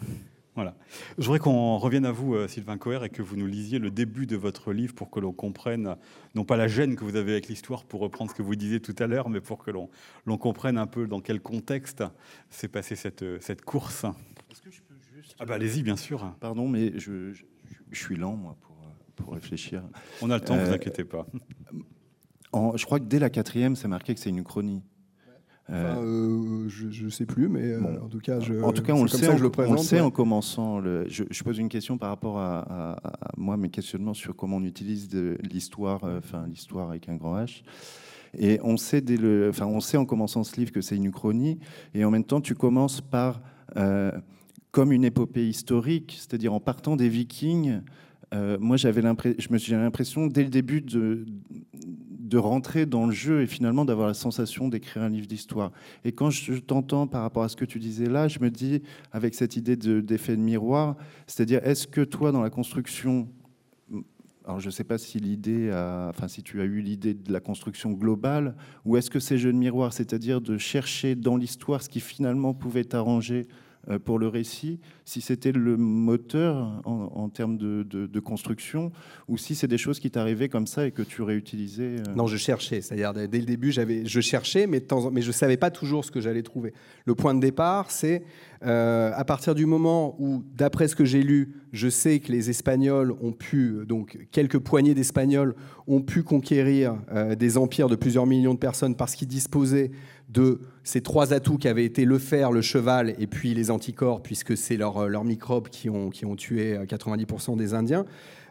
[0.55, 0.77] Voilà.
[1.19, 3.91] Je voudrais qu'on revienne à vous, euh, Sylvain Coher, et que vous nous lisiez le
[3.91, 5.97] début de votre livre pour que l'on comprenne,
[6.35, 8.81] non pas la gêne que vous avez avec l'histoire, pour reprendre ce que vous disiez
[8.81, 12.05] tout à l'heure, mais pour que l'on comprenne un peu dans quel contexte
[12.49, 14.05] s'est passée cette, cette course.
[14.51, 15.37] Est-ce que je peux juste...
[15.39, 16.35] Ah bah allez-y, bien sûr.
[16.41, 17.45] Pardon, mais je je
[17.99, 18.77] suis lent, moi, pour,
[19.17, 19.83] pour réfléchir.
[20.23, 21.27] On a le temps, ne vous euh, inquiétez pas.
[22.75, 24.83] je crois que dès la quatrième, c'est marqué que c'est une chronie.
[25.69, 29.03] Euh, euh, je ne sais plus, mais en tout cas, je, en tout cas, on
[29.03, 30.81] le sait, en, je le présente, on sait en commençant.
[30.81, 32.97] Le, je, pose une question par rapport à,
[33.37, 35.09] moi, mes questionnements sur comment on utilise
[35.43, 37.63] l'histoire, enfin l'histoire avec un grand H.
[38.37, 41.13] Et on sait, dès le, enfin, on sait en commençant ce livre que c'est une
[41.13, 41.61] chronie,
[41.95, 43.41] et en même temps, tu commences par
[44.71, 47.81] comme une épopée historique, c'est-à-dire en partant des Vikings.
[48.33, 51.27] Euh, moi, j'avais l'impression, dès le début, de,
[52.31, 55.73] de rentrer dans le jeu et finalement d'avoir la sensation d'écrire un livre d'histoire.
[56.05, 58.83] Et quand je t'entends par rapport à ce que tu disais là, je me dis,
[59.11, 63.29] avec cette idée d'effet de, miroir, c'est-à-dire, est-ce que toi, dans la construction,
[64.45, 65.71] alors je ne sais pas si l'idée,
[66.09, 68.55] enfin si tu as eu l'idée de la construction globale,
[68.85, 72.55] ou est-ce que c'est jeu de miroir, c'est-à-dire de chercher dans l'histoire ce qui finalement
[72.55, 73.49] pouvait t'arranger
[74.05, 78.93] pour le récit, si c'était le moteur en, termes de, construction,
[79.29, 81.97] ou si c'est des choses qui t'arrivaient comme ça et que tu réutilisais.
[81.99, 82.15] Euh.
[82.15, 82.81] Non, je cherchais.
[82.81, 86.11] C'est-à-dire, dès le début, j'avais, je cherchais, mais, mais je ne savais pas toujours ce
[86.11, 86.73] que j'allais trouver.
[87.07, 88.23] Le point de départ, c'est
[88.63, 92.51] euh, à partir du moment où, d'après ce que j'ai lu, je sais que les
[92.51, 95.55] Espagnols ont pu, donc quelques poignées d'Espagnols
[95.87, 96.97] ont pu conquérir
[97.39, 99.91] des empires de plusieurs millions de personnes parce qu'ils disposaient
[100.33, 104.23] de ces trois atouts qui avaient été le fer, le cheval et puis les anticorps,
[104.23, 108.05] puisque c'est leurs leur microbes qui ont, qui ont tué 90% des Indiens.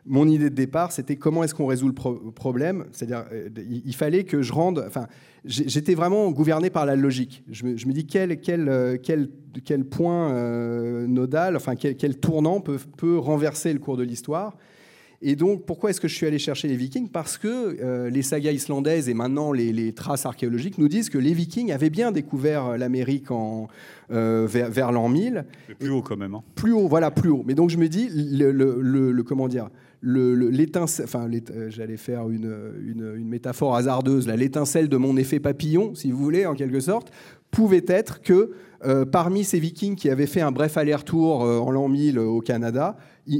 [0.06, 2.86] Mon idée de départ, c'était comment est-ce qu'on résout le problème?
[2.92, 4.84] C'est-à-dire, euh, il, fallait que je rende.
[4.88, 5.08] Enfin,
[5.46, 7.44] j'étais vraiment gouverné par la logique.
[7.50, 9.30] Je me, dis quel, quel, euh, quel,
[9.66, 14.58] quel point euh, nodal, enfin, quel, quel tournant peut, peut renverser le cours de l'histoire?
[15.22, 17.10] Et donc, pourquoi est-ce que je suis allé chercher les Vikings?
[17.10, 21.34] Parce que euh, les sagas islandaises et maintenant les, traces archéologiques nous disent que les
[21.34, 23.68] Vikings avaient bien découvert euh, l'Amérique en,
[24.12, 25.46] euh, vers, l'an 1000.
[25.78, 26.36] plus haut quand même.
[26.36, 26.44] Hein.
[26.56, 27.44] Plus haut, voilà, plus haut.
[27.46, 29.70] Mais donc je me dis, le, le, comment dire,
[30.02, 31.30] l'étincelle, enfin,
[31.68, 36.46] j'allais faire une, une, une, métaphore hasardeuse, l'étincelle de mon effet papillon, si vous voulez,
[36.46, 37.12] en quelque sorte,
[37.52, 38.52] pouvait être que
[39.12, 42.98] parmi ces Vikings qui avaient fait un bref aller-retour en l'an 1000 au Canada,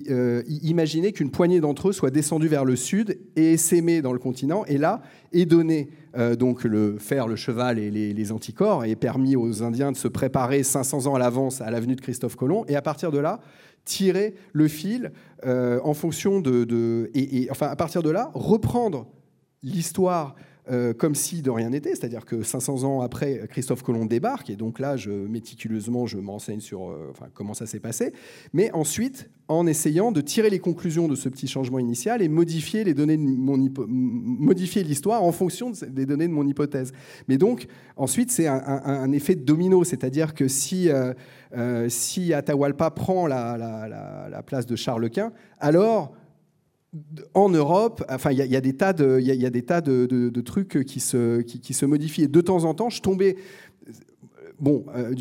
[0.10, 4.20] euh, imaginer qu'une poignée d'entre eux soit descendue vers le sud et s'aimer dans le
[4.20, 5.02] continent, et là,
[5.48, 9.98] donner euh, donc le fer, le cheval et les, anticorps, et permis aux Indiens de
[9.98, 13.18] se préparer 500 ans à l'avance à l'avenue de Christophe Colomb, et à partir de
[13.18, 13.40] là,
[13.84, 15.12] tirer le fil
[15.48, 17.10] euh, en fonction de...
[17.16, 19.08] et, enfin, à partir de là, reprendre
[19.64, 20.36] l'histoire
[20.72, 24.56] euh, comme si de rien n'était, c'est-à-dire que 500 ans après, Christophe Colomb débarque, et
[24.56, 28.14] donc là, je, méticuleusement, je m'enseigne sur euh, comment ça s'est passé,
[28.54, 32.84] mais ensuite, en essayant de tirer les conclusions de ce petit changement initial et modifier
[32.84, 36.92] les données modifier l'histoire en fonction des données de mon hypothèse.
[37.28, 43.26] Mais donc, ensuite, c'est un, effet de domino, c'est-à-dire que si, euh, si Atahualpa prend
[43.26, 46.14] la place de Charles Quint, alors
[47.34, 52.28] en Europe, il y, a des tas de, trucs qui se, qui, modifient.
[52.28, 53.36] De temps en temps, je tombais.
[54.60, 55.14] Bon, euh,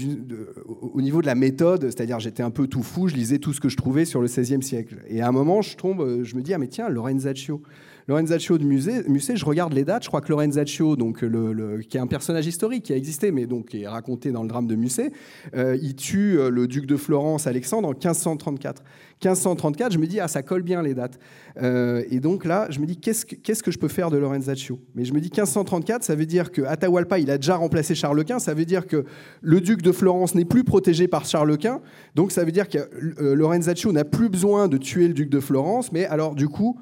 [0.67, 3.61] au niveau de la méthode, c'est-à-dire j'étais un peu tout fou, je lisais tout ce
[3.61, 4.97] que je trouvais sur le XVIe siècle.
[5.07, 7.63] Et à un moment, je tombe, je me dis, ah mais tiens, Lorenzaccio.
[8.09, 11.99] Lorenzaccio de Musée, Musée, je regarde les dates, je crois que Lorenzaccio, donc le, qui
[11.99, 14.67] est un personnage historique qui a existé, mais donc qui est raconté dans le drame
[14.67, 15.13] de Musset,
[15.55, 18.83] euh, il tue euh, le duc de Florence, Alexandre, en 1534.
[19.23, 21.19] 1534, je me dis, ah, ça colle bien les dates.
[21.61, 24.17] Euh, et donc là, je me dis, qu'est-ce que, qu'est-ce que je peux faire de
[24.17, 27.95] Lorenzaccio Mais je me dis, 1534, ça veut dire que Atahualpa, il a déjà remplacé
[27.95, 29.05] Charles Quint, ça veut dire que
[29.43, 31.83] le duc de Florence n'est plus protégé par Charles Quint,
[32.15, 32.79] donc ça veut dire que
[33.19, 36.79] Lorenzaccio n'a plus besoin de tuer le duc de Florence, mais alors du coup,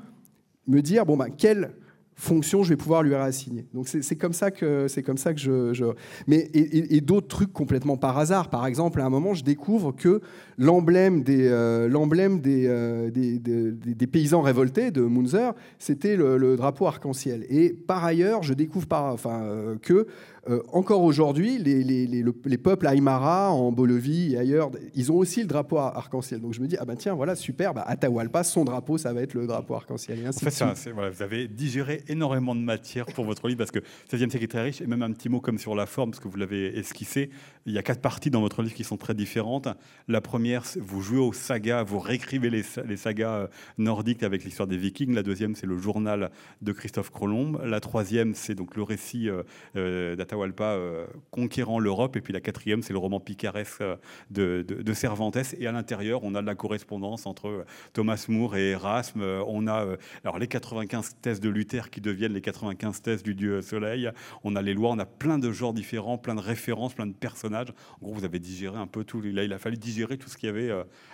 [0.66, 1.72] me dire, bon, bah, quelle
[2.18, 3.66] fonction je vais pouvoir lui réassigner.
[3.74, 5.84] Donc c'est comme ça que c'est comme ça que je,
[6.26, 8.48] mais et, d'autres trucs complètement par hasard.
[8.48, 10.22] Par exemple, à un moment, je découvre que
[10.56, 17.44] l'emblème des euh, l'emblème des, des, des, paysans révoltés de Munzer, c'était le, drapeau arc-en-ciel.
[17.50, 20.06] Et par ailleurs, je découvre par enfin que
[20.48, 25.40] euh, encore aujourd'hui, les, les, les, peuples Aymara en Bolivie et ailleurs, ils ont aussi
[25.40, 26.40] le drapeau arc-en-ciel.
[26.40, 29.22] Donc je me dis, ah ben tiens, voilà, super, bah, Atahualpa, son drapeau, ça va
[29.22, 30.18] être le drapeau arc-en-ciel.
[30.28, 33.80] En fait, voilà, vous avez digéré énormément de matière pour votre livre parce que
[34.10, 34.80] 16e siècle est très riche.
[34.80, 37.30] Et même un petit mot comme sur la forme, parce que vous l'avez esquissé.
[37.66, 39.68] Il y a quatre parties dans votre livre qui sont très différentes.
[40.06, 43.46] La première, vous jouez aux sagas, vous réécrivez les, les sagas euh,
[43.78, 45.12] nordiques avec l'histoire des Vikings.
[45.12, 46.30] La deuxième, c'est le journal
[46.62, 47.58] de Christophe Colomb.
[47.64, 49.28] La troisième, c'est donc le récit
[49.74, 52.16] euh, d'Atahualpa Walpa euh, conquérant l'Europe.
[52.16, 53.96] Et puis la quatrième, c'est le roman picaresque euh,
[54.30, 55.36] de, de, Cervantes.
[55.58, 59.22] Et à l'intérieur, on a de la correspondance entre euh, Thomas More et Erasme.
[59.22, 59.86] On a
[60.24, 64.10] alors les 95 thèses de Luther qui deviennent les 95 thèses du dieu soleil.
[64.44, 67.12] On a les lois, on a plein de genres différents, plein de références, plein de
[67.12, 67.72] personnages.
[68.00, 69.20] En gros, vous avez digéré un peu tout.
[69.20, 70.68] Là, il a fallu digérer tout ce qu'il y avait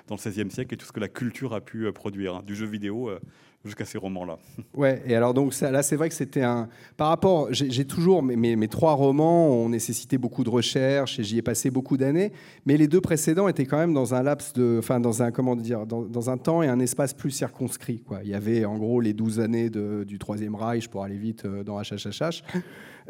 [0.06, 2.42] dans le XVIe siècle et tout ce que la culture a pu produire, hein.
[2.46, 3.10] du jeu vidéo
[3.64, 4.38] jusqu'à ces romans-là.
[4.74, 6.68] Ouais, et alors donc ça, là, c'est vrai que c'était un.
[6.96, 11.38] Par rapport, j'ai toujours mes, mes, trois romans ont nécessité beaucoup de recherche et j'y
[11.38, 12.32] ai passé beaucoup d'années,
[12.64, 15.54] mais les deux précédents étaient quand même dans un laps de, enfin dans un comment
[15.56, 18.00] dire, dans, dans, un temps et un espace plus circonscrit.
[18.00, 18.20] Quoi.
[18.24, 21.44] Il y avait en gros les 12 années de, du Troisième Reich pour aller vite
[21.44, 22.42] euh, dans HHHH.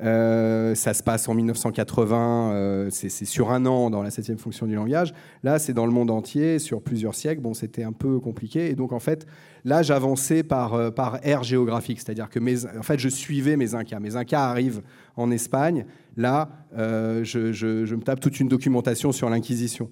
[0.02, 4.66] Euh, ça se passe en 1980, euh, c'est sur un an dans la septième fonction
[4.66, 5.12] du langage.
[5.42, 7.40] Là, c'est dans le monde entier, sur plusieurs siècles.
[7.40, 8.70] Bon, c'était un peu compliqué.
[8.70, 9.26] Et donc, en fait,
[9.64, 12.00] là, j'avançais par, euh, par aire géographique.
[12.00, 12.40] C'est-à-dire que
[12.78, 14.00] en fait, je suivais mes Incas.
[14.00, 14.82] Mes Incas arrivent
[15.16, 15.86] en Espagne.
[16.16, 19.90] Là, je, me tape toute une documentation sur l'Inquisition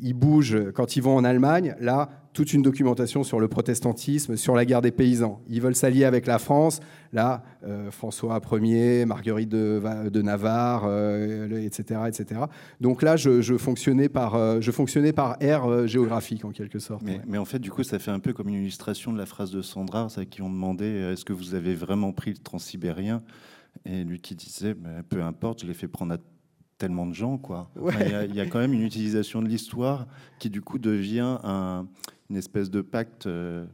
[0.00, 1.76] ils bougent quand ils vont en Allemagne.
[1.80, 5.42] Là, toute une documentation sur le protestantisme, sur la guerre des paysans.
[5.48, 6.80] Ils veulent s'allier avec la France.
[7.12, 12.40] Là, euh, François Ier, Marguerite de, Navarre, etc., euh, etc.
[12.80, 17.02] Donc là, je, fonctionnais par, euh, je fonctionnais par aire géographique en quelque sorte.
[17.26, 19.50] Mais, en fait, du coup, ça fait un peu comme une illustration de la phrase
[19.50, 23.22] de Sandra, qui ont demandé est-ce que vous avez vraiment pris le transsibérien?
[23.84, 24.74] Et lui qui disait,
[25.08, 26.18] peu importe, je l'ai fait prendre à
[26.82, 27.38] tellement de gens.
[27.38, 27.70] quoi.
[28.26, 30.08] Il y, a quand même une utilisation de l'histoire
[30.40, 31.86] qui, du coup, devient un,
[32.28, 33.28] une espèce de pacte.
[33.28, 33.64] Euh,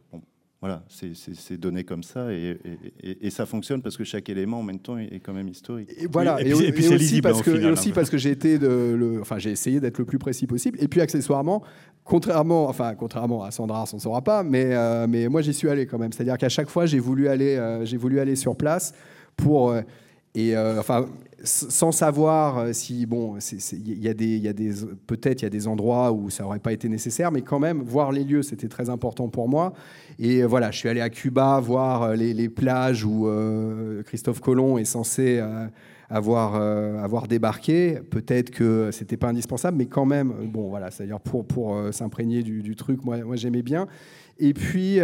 [0.60, 2.58] voilà, c'est donné comme ça et,
[3.00, 5.88] et, ça fonctionne parce que chaque élément en même temps est, quand même historique.
[5.96, 7.92] Et voilà, et, puis, aussi parce que, aussi hein.
[7.94, 10.76] parce que j'ai été, de, le, enfin j'ai essayé d'être le plus précis possible.
[10.82, 11.62] Et puis accessoirement,
[12.02, 15.68] contrairement, enfin contrairement à Sandra, on ne saura pas, mais euh, mais moi j'y suis
[15.68, 16.12] allé quand même.
[16.12, 18.92] C'est-à-dire qu'à chaque fois j'ai voulu aller, euh, j'ai voulu aller sur place
[19.36, 19.72] pour
[20.34, 21.06] et enfin
[21.44, 23.36] sans savoir euh, si, bon,
[23.72, 24.72] il y a des, des
[25.06, 27.80] peut-être il y a des endroits où ça n'aurait pas été nécessaire, mais quand même,
[27.82, 29.72] voir les lieux, c'était très important pour moi.
[30.18, 33.28] Et euh, voilà, je suis allé à Cuba voir euh, les, plages où
[34.04, 35.40] Christophe Colomb est censé
[36.08, 37.98] avoir, avoir débarqué.
[38.10, 42.74] Peut-être que c'était pas indispensable, mais quand même, bon, voilà, c'est-à-dire pour, pour s'imprégner du,
[42.74, 43.86] truc, moi j'aimais bien.
[44.38, 44.98] Et puis.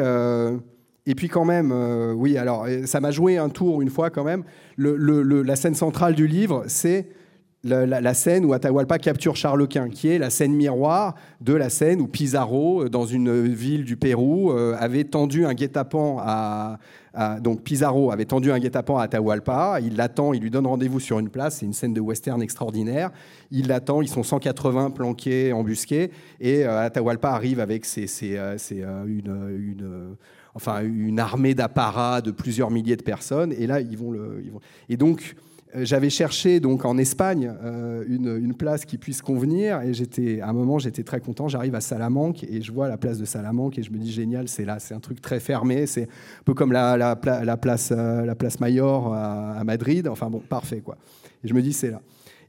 [1.06, 4.10] Et puis quand même, euh, oui, alors euh, ça m'a joué un tour une fois
[4.10, 4.44] quand même.
[4.78, 7.08] la scène centrale du livre, c'est
[7.62, 12.00] la, scène où Atahualpa capture Charles Quint, qui est la scène miroir de la scène
[12.00, 16.78] où Pizarro, euh, dans une ville du Pérou, avait tendu un guet-apens à,
[17.40, 19.80] donc Pizarro avait tendu un guet-apens à Atahualpa.
[19.82, 21.58] Il l'attend, il lui donne rendez-vous sur une place.
[21.58, 23.10] C'est une scène de western extraordinaire.
[23.50, 28.08] Il l'attend, ils sont 180 planqués, embusqués, et Atahualpa arrive avec ses,
[29.06, 30.16] une
[30.54, 33.52] enfin une armée d'apparats de plusieurs milliers de personnes.
[33.52, 34.42] Et là, ils vont le.
[34.88, 35.36] Et donc,
[35.74, 39.82] euh, j'avais cherché donc en Espagne euh, une, une, place qui puisse convenir.
[39.82, 41.48] Et j'étais à un moment j'étais très content.
[41.48, 44.48] J'arrive à Salamanque et je vois la place de Salamanque et je me dis génial
[44.48, 45.86] c'est là c'est un truc très fermé.
[45.86, 50.08] C'est un peu comme la, la, la place euh, la place Mayor à, à, Madrid.
[50.08, 50.96] Enfin bon parfait quoi.
[51.42, 52.00] Et je me dis c'est là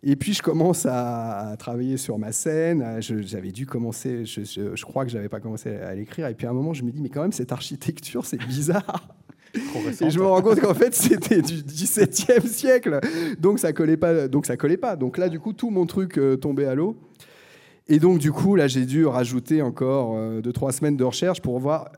[0.04, 3.00] et puis je commence à, travailler sur ma scène.
[3.00, 6.28] J'avais dû commencer, je, crois que je n'avais pas commencé à l'écrire.
[6.28, 9.08] Et puis à un moment, je me dis, mais quand même, cette architecture, c'est bizarre.
[10.02, 13.00] Et je me rends compte qu'en fait, c'était du XVIIe siècle.
[13.40, 14.28] Donc ça collait pas.
[14.28, 14.96] Donc ça collait pas.
[14.96, 16.98] Donc là, du coup, tout mon truc euh, tombait à l'eau.
[17.88, 21.40] Et donc, du coup, là, j'ai dû rajouter encore euh, deux, trois semaines de recherche
[21.40, 21.92] pour voir,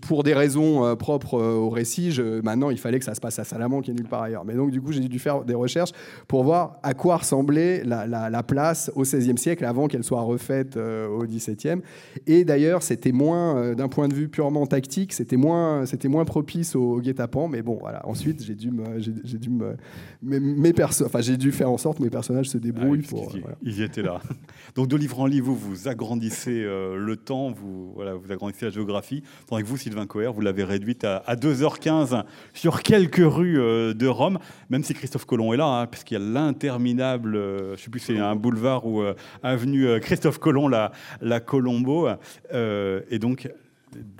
[0.00, 3.20] pour des raisons euh, propres euh, au récit, je, maintenant, il fallait que ça se
[3.20, 4.46] passe à Salamanque et nulle part ailleurs.
[4.46, 5.90] Mais donc, du coup, j'ai dû faire des recherches
[6.26, 10.76] pour voir à quoi ressemblait la, la, place au XVIe siècle avant qu'elle soit refaite
[10.76, 11.82] au XVIIe.
[12.26, 16.76] Et d'ailleurs, c'était moins, d'un point de vue purement tactique, c'était moins, c'était moins propice
[16.76, 17.48] au guet-apens.
[17.48, 18.06] Mais bon, voilà.
[18.06, 19.76] Ensuite, j'ai dû me, j'ai, dû me,
[20.22, 23.02] mes, enfin, j'ai dû faire en sorte que mes personnages se débrouillent.
[23.04, 23.32] Ah pour,
[23.62, 24.20] ils, y étaient là.
[24.76, 28.70] Donc, de grand livre, vous, vous agrandissez euh, le temps, vous, voilà, vous agrandissez la
[28.70, 32.24] géographie, tandis vous, Sylvain Coher, vous l'avez réduite à, 2h15
[32.54, 34.38] sur quelques rues euh, de Rome,
[34.70, 38.00] même si Christophe Colomb est là, hein, puisqu'il y a l'interminable, je ne sais plus
[38.00, 39.02] si c'est un boulevard ou
[39.42, 42.08] avenue Christophe Colomb, la, Colombo.
[42.52, 43.48] et donc,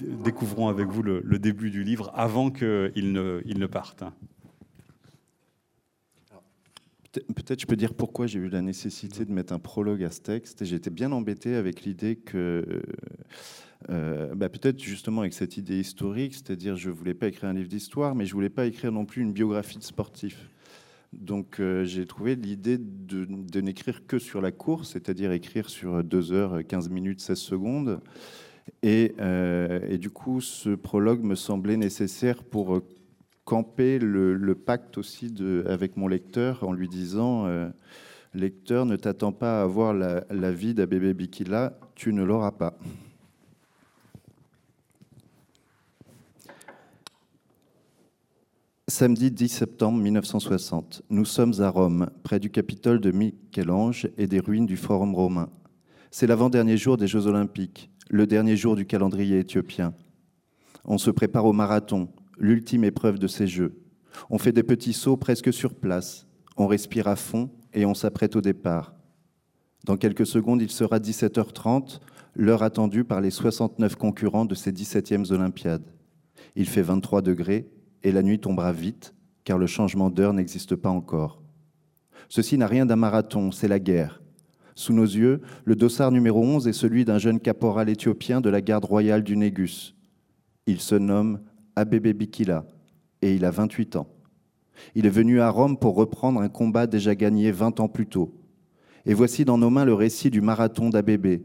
[0.01, 4.05] découvrons avec vous le, début du livre avant qu'il ne, il ne parte.
[7.35, 10.21] Peut-être je peux dire pourquoi j'ai eu la nécessité de mettre un prologue à ce
[10.21, 10.65] texte.
[10.65, 12.83] J'étais bien embêté avec l'idée que,
[13.91, 17.69] euh, bah, peut-être justement avec cette idée historique, c'est-à-dire je voulais pas écrire un livre
[17.69, 20.51] d'histoire, mais je voulais pas écrire non plus une biographie de sportif.
[21.13, 26.33] Donc euh, j'ai trouvé l'idée de, n'écrire que sur la course, c'est-à-dire écrire sur 2
[26.33, 28.01] heures, 15 minutes, 16 secondes.
[28.85, 32.83] Euh, et, du coup, ce prologue me semblait nécessaire pour
[33.47, 35.33] camper le, pacte aussi
[35.67, 37.71] avec mon lecteur en lui disant euh,
[38.35, 42.77] Lecteur, ne t'attends pas à avoir la, la vie d'Abébé Bikila, tu ne l'auras pas.
[48.89, 54.41] Samedi 10 septembre 1960, nous sommes à Rome, près du Capitole de Michel-Ange et des
[54.41, 55.49] ruines du Forum romain.
[56.11, 59.95] C'est l'avant-dernier jour des Jeux olympiques, le dernier jour du calendrier éthiopien.
[60.85, 62.09] On se prépare au marathon,
[62.39, 63.81] l'ultime épreuve de ces Jeux.
[64.31, 66.27] On fait des petits sauts presque sur place,
[66.57, 68.95] on respire à fond et on s'apprête au départ.
[69.85, 72.01] Dans quelques secondes, il sera 17h30,
[72.35, 75.93] l'heure attendue par les 69 concurrents de ces 17e Olympiades.
[76.57, 77.69] Il fait 23 degrés
[78.03, 79.15] et la nuit tombera vite,
[79.45, 81.43] car le changement d'heure n'existe pas encore.
[82.29, 84.23] Ceci n'a rien d'un marathon, c'est la guerre.
[84.75, 88.61] Sous nos yeux, le dossard numéro 11 est celui d'un jeune caporal éthiopien de la
[88.61, 89.95] garde royale du Négus.
[90.67, 91.41] Il se nomme
[91.77, 92.65] Abebe Bikila,
[93.21, 94.09] et il a 28 ans.
[94.95, 98.35] Il est venu à Rome pour reprendre un combat déjà gagné 20 ans plus tôt.
[99.05, 101.43] Et voici dans nos mains le récit du marathon d'Abebe,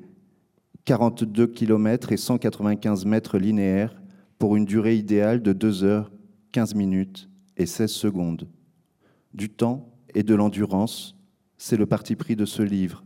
[0.86, 4.02] 42 km et 195 mètres linéaires
[4.40, 6.12] pour une durée idéale de 2 heures,
[6.54, 8.48] 15 minutes et 16 secondes.
[9.34, 11.16] Du temps et de l'endurance,
[11.58, 13.04] c'est le parti pris de ce livre.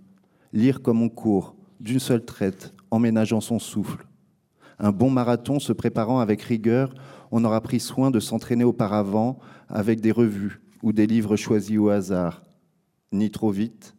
[0.54, 4.08] Lire comme on court, d'une seule traite, en ménageant son souffle.
[4.80, 6.94] Un bon marathon se préparant avec rigueur
[7.38, 11.90] on aura pris soin de s'entraîner auparavant avec des revues ou des livres choisis au
[11.90, 12.46] hasard,
[13.12, 13.94] ni trop vite,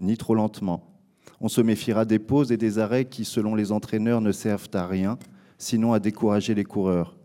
[0.00, 0.98] ni trop lentement.
[1.38, 4.86] On se méfiera des pauses et des arrêts qui, selon les entraîneurs, ne servent à
[4.86, 5.18] rien,
[5.58, 7.18] sinon à décourager les coureurs.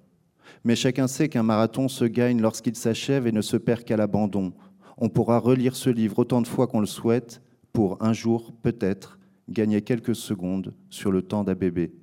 [0.66, 4.51] Mais chacun sait qu'un marathon se gagne lorsqu'il s'achève et ne se perd qu'à l'abandon.
[4.97, 7.41] On pourra relire ce livre autant de fois qu'on le souhaite
[7.72, 11.93] pour un jour, peut-être, gagner quelques secondes sur le temps d'un bébé.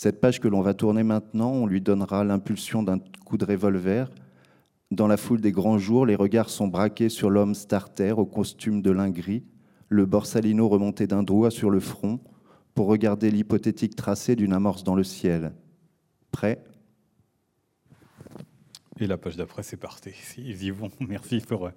[0.00, 4.08] Cette page que l'on va tourner maintenant, on lui donnera l'impulsion d'un coup de revolver.
[4.92, 8.80] Dans la foule des grands jours, les regards sont braqués sur l'homme starter au costume
[8.80, 9.42] de lin gris,
[9.88, 12.20] le borsalino remonté d'un doigt sur le front,
[12.76, 15.52] pour regarder l'hypothétique tracé d'une amorce dans le ciel.
[16.30, 16.62] Prêt?
[19.00, 20.10] Et la page d'après, c'est parti.
[20.36, 20.90] Ils y vont.
[21.00, 21.70] Merci pour euh,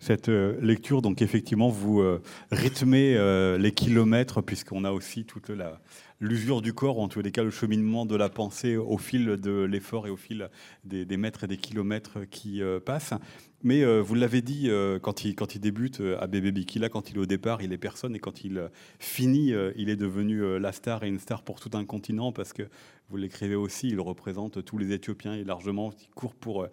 [0.00, 1.02] cette euh, lecture.
[1.02, 3.16] Donc, effectivement, vous euh, rythmez
[3.58, 5.80] les kilomètres, puisqu'on a aussi toute la,
[6.20, 9.62] l'usure du corps, en tous les cas le cheminement de la pensée au fil de
[9.62, 10.48] l'effort et au fil
[10.84, 13.14] des, mètres et des kilomètres qui euh, passent.
[13.62, 17.10] Mais euh, vous l'avez dit, euh, quand, il, quand il débute à Bébé Bikila, quand
[17.10, 20.72] il est au départ, il est personne, et quand il finit, il est devenu la
[20.72, 22.62] star et une star pour tout un continent, parce que
[23.08, 26.66] vous l'écrivez aussi, il représente tous les Éthiopiens et largement, il court pour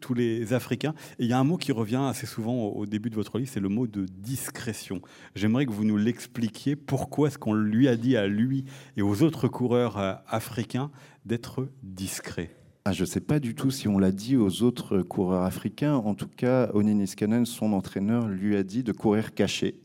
[0.00, 0.94] tous les Africains.
[1.18, 3.50] Et il y a un mot qui revient assez souvent au, début de votre livre,
[3.52, 5.00] c'est le mot de discrétion.
[5.34, 6.76] J'aimerais que vous nous l'expliquiez.
[6.76, 8.64] Pourquoi est-ce qu'on lui a dit à lui
[8.96, 10.90] et aux autres coureurs euh, africains
[11.24, 12.54] d'être discrets?
[12.84, 15.94] Ah, je ne sais pas du tout si on l'a dit aux autres coureurs africains.
[15.94, 19.80] En tout cas, Oni Niskanen, son entraîneur, lui a dit de courir caché.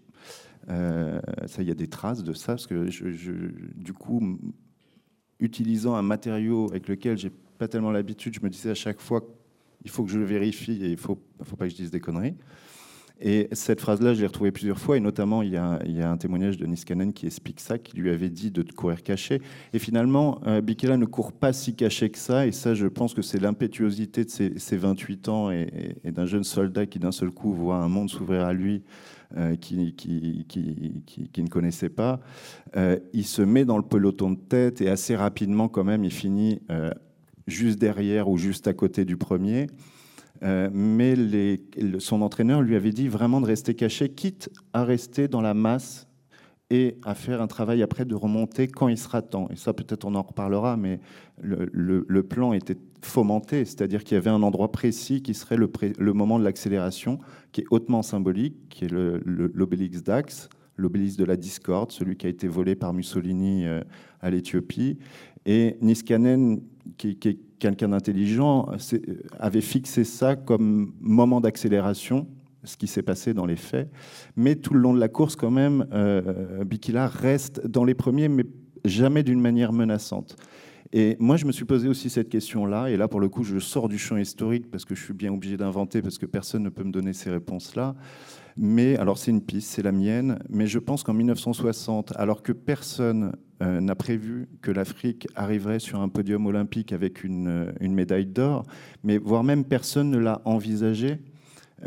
[0.69, 1.19] Euh,
[1.57, 2.88] il y a des traces de ça, parce que
[3.75, 4.38] du coup,
[5.39, 9.21] utilisant un matériau avec lequel j'ai pas tellement l'habitude, je me disais à chaque fois
[9.84, 11.91] il faut que je le vérifie et il ne faut, faut pas que je dise
[11.91, 12.36] des conneries.
[13.23, 16.01] Et cette phrase-là, je l'ai retrouvée plusieurs fois, et notamment, il y, a, il y,
[16.01, 19.43] a, un témoignage de Niskanen qui explique ça, qui lui avait dit de courir caché.
[19.73, 23.13] Et finalement, euh, Bikela ne court pas si caché que ça, et ça, je pense
[23.13, 27.53] que c'est l'impétuosité de ses, 28 ans et, d'un jeune soldat qui, d'un seul coup,
[27.53, 28.82] voit un monde s'ouvrir à lui
[29.38, 32.21] euh, qui, qui, qui, ne connaissait pas.
[32.75, 36.11] Euh, il se met dans le peloton de tête, et assez rapidement, quand même, il
[36.11, 36.59] finit
[37.48, 39.68] juste derrière ou juste à côté du premier.
[40.44, 41.16] Euh, mais
[42.00, 46.08] son entraîneur lui avait dit vraiment de rester caché, quitte à rester dans la masse
[46.72, 49.50] et à faire un travail après de remonter quand il sera temps.
[49.52, 51.00] Et ça, peut-être on en reparlera, mais
[51.42, 56.14] le, plan était fomenté, c'est-à-dire qu'il y avait un endroit précis qui serait le, le
[56.14, 57.20] moment de l'accélération,
[57.52, 62.30] qui est hautement symbolique, qui est l'obélix Dax, l'obélisque de la discorde, celui qui a
[62.30, 63.66] été volé par Mussolini
[64.22, 64.98] à l'Éthiopie.
[65.46, 66.62] Et Niskanen,
[66.97, 68.69] qui, est quelqu'un d'intelligent,
[69.39, 72.27] avait fixé ça comme moment d'accélération
[72.63, 73.89] ce qui s'est passé dans les faits.
[74.36, 78.29] Mais tout le long de la course, quand même, euh, Bikila reste dans les premiers,
[78.29, 78.45] mais
[78.86, 80.36] jamais d'une manière menaçante.
[80.93, 82.89] Et moi, je me suis posé aussi cette question-là.
[82.89, 85.34] Et là, pour le coup, je sors du champ historique parce que je suis bien
[85.34, 87.95] obligé d'inventer, parce que personne ne peut me donner ces réponses-là.
[88.57, 90.39] Mais alors, c'est une piste, c'est la mienne.
[90.49, 96.01] Mais je pense qu'en 1960, alors que personne euh, n'a prévu que l'Afrique arriverait sur
[96.01, 98.66] un podium olympique avec une, une médaille d'or,
[99.03, 101.20] mais voire même personne ne l'a envisagé,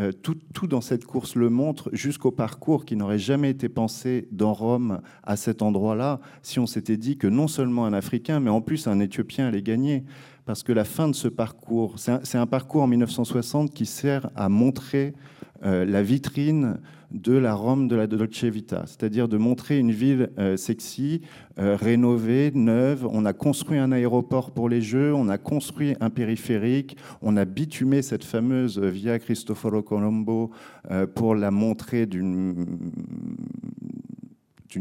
[0.01, 4.53] euh, tout, dans cette course le montre, jusqu'au parcours qui n'aurait jamais été pensé dans
[4.53, 8.61] Rome à cet endroit-là, si on s'était dit que non seulement un Africain, mais en
[8.61, 10.05] plus un Éthiopien allait gagner.
[10.47, 14.49] Parce que la fin de ce parcours, c'est un, parcours en 1960 qui sert à
[14.49, 15.15] montrer
[15.63, 16.79] euh, la vitrine
[17.11, 21.21] de la Rome de la Dolce Vita, c'est-à-dire de montrer une ville euh, sexy,
[21.59, 23.07] euh, rénovée, neuve.
[23.11, 27.45] On a construit un aéroport pour les Jeux, on a construit un périphérique, on a
[27.45, 30.51] bitumé cette fameuse Via Cristoforo Colombo
[31.15, 32.67] pour la montrer d'une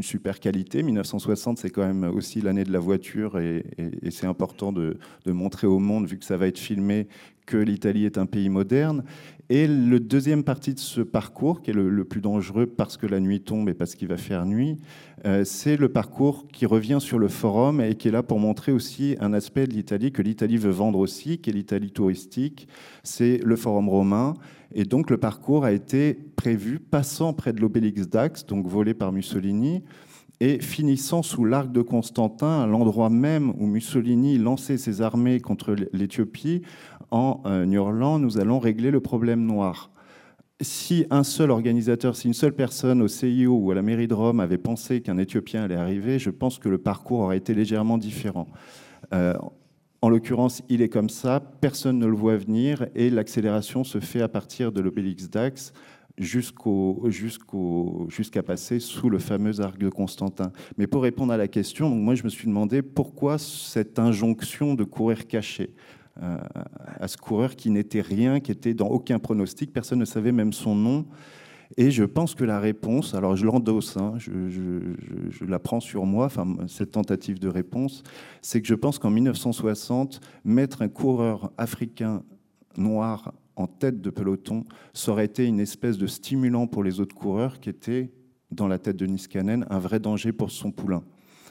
[0.01, 0.81] super qualité.
[0.81, 3.63] 1960, c'est quand même aussi l'année de la voiture et,
[4.09, 7.07] c'est important de, montrer au monde, vu que ça va être filmé,
[7.45, 9.03] que l'Italie est un pays moderne.
[9.55, 13.19] Et le deuxième partie de ce parcours, qui est le, plus dangereux parce que la
[13.19, 14.77] nuit tombe et parce qu'il va faire nuit,
[15.27, 18.71] euh, c'est le parcours qui revient sur le forum et qui est là pour montrer
[18.71, 22.67] aussi un aspect de l'Italie que l'Italie veut vendre aussi, qui est l'Italie touristique.
[23.03, 24.33] C'est le forum romain.
[24.73, 29.11] Et donc le parcours a été prévu passant près de l'obélix Dax, donc volé par
[29.11, 29.83] Mussolini,
[30.39, 35.75] et finissant sous l'arc de Constantin, à l'endroit même où Mussolini lançait ses armées contre
[35.93, 36.63] l'Éthiopie,
[37.13, 39.91] en euh, hurlant Nous allons régler le problème noir.
[40.61, 44.13] Si un seul organisateur, si une seule personne au CIO ou à la mairie de
[44.13, 47.97] Rome avait pensé qu'un Éthiopien allait arriver, je pense que le parcours aurait été légèrement
[47.97, 48.47] différent.
[49.13, 49.33] Euh,
[50.01, 54.21] en l'occurrence, il est comme ça, personne ne le voit venir et l'accélération se fait
[54.21, 55.73] à partir de l'Obélix Dax
[56.17, 56.83] jusqu'à
[58.43, 60.51] passer sous le fameux arc de Constantin.
[60.77, 64.83] Mais pour répondre à la question, moi je me suis demandé pourquoi cette injonction de
[64.83, 65.73] courir caché
[66.21, 70.53] à ce coureur qui n'était rien, qui était dans aucun pronostic, personne ne savait même
[70.53, 71.05] son nom.
[71.77, 76.05] Et je pense que la réponse, alors je l'endosse, hein, je, je, la prends sur
[76.05, 78.03] moi, enfin, cette tentative de réponse,
[78.41, 82.23] c'est que je pense qu'en 1960, mettre un coureur africain
[82.77, 87.15] noir en tête de peloton, ça aurait été une espèce de stimulant pour les autres
[87.15, 88.11] coureurs qui étaient,
[88.51, 91.03] dans la tête de Niskanen, un vrai danger pour son poulain.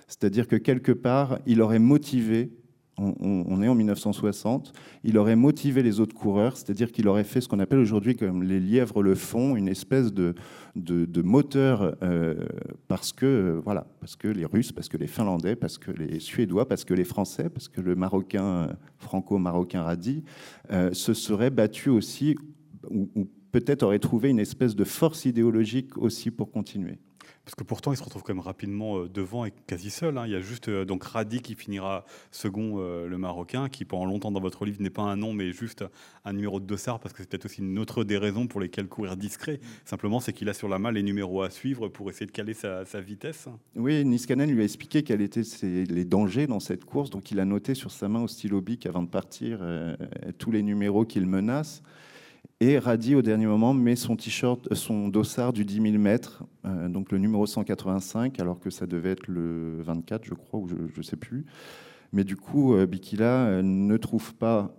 [0.07, 2.53] C'est-à-dire que quelque part, il aurait motivé
[2.99, 4.73] on, est en 1960,
[5.03, 8.43] il aurait motivé les autres coureurs, c'est-à-dire qu'il aurait fait ce qu'on appelle aujourd'hui comme
[8.43, 10.35] les lièvres le font, une espèce de,
[11.23, 12.35] moteur euh,
[12.89, 16.69] parce que voilà, parce que les Russes, parce que les Finlandais, parce que les Suédois,
[16.69, 18.69] parce que les Français, parce que le Marocain
[18.99, 20.23] franco-marocain Radi
[20.71, 22.37] euh, se serait battu aussi
[22.91, 26.99] ou, ou peut-être aurait trouvé une espèce de force idéologique aussi pour continuer.
[27.45, 30.17] Parce que pourtant, il se retrouve quand même rapidement euh, devant et quasi seul.
[30.17, 30.27] Hein.
[30.27, 34.05] Il y a juste euh, donc Radi qui finira second, euh, le Marocain, qui pendant
[34.05, 35.85] longtemps dans votre livre n'est pas un nom, mais juste
[36.25, 38.87] un numéro de dossard, parce que c'est peut-être aussi une autre des raisons pour lesquelles
[38.87, 39.59] courir discret.
[39.85, 42.55] Simplement, c'est qu'il a sur la main les numéros à suivre pour essayer de caler
[42.55, 43.49] sa, vitesse.
[43.75, 47.45] Oui, Niskanen lui a expliqué quels étaient les dangers dans cette course, donc il a
[47.45, 49.61] noté sur sa main au stylo bic avant de partir
[50.39, 51.83] tous les numéros qu'il menace.
[52.65, 56.45] Et Radi, au dernier moment, met son t-shirt, euh, son dossard du 10 000 mètres,
[56.65, 60.69] euh, donc le numéro 185, alors que ça devait être le 24, je crois, ou
[60.69, 61.45] je ne sais plus.
[62.13, 64.73] Mais du coup, euh, Bikila ne trouve pas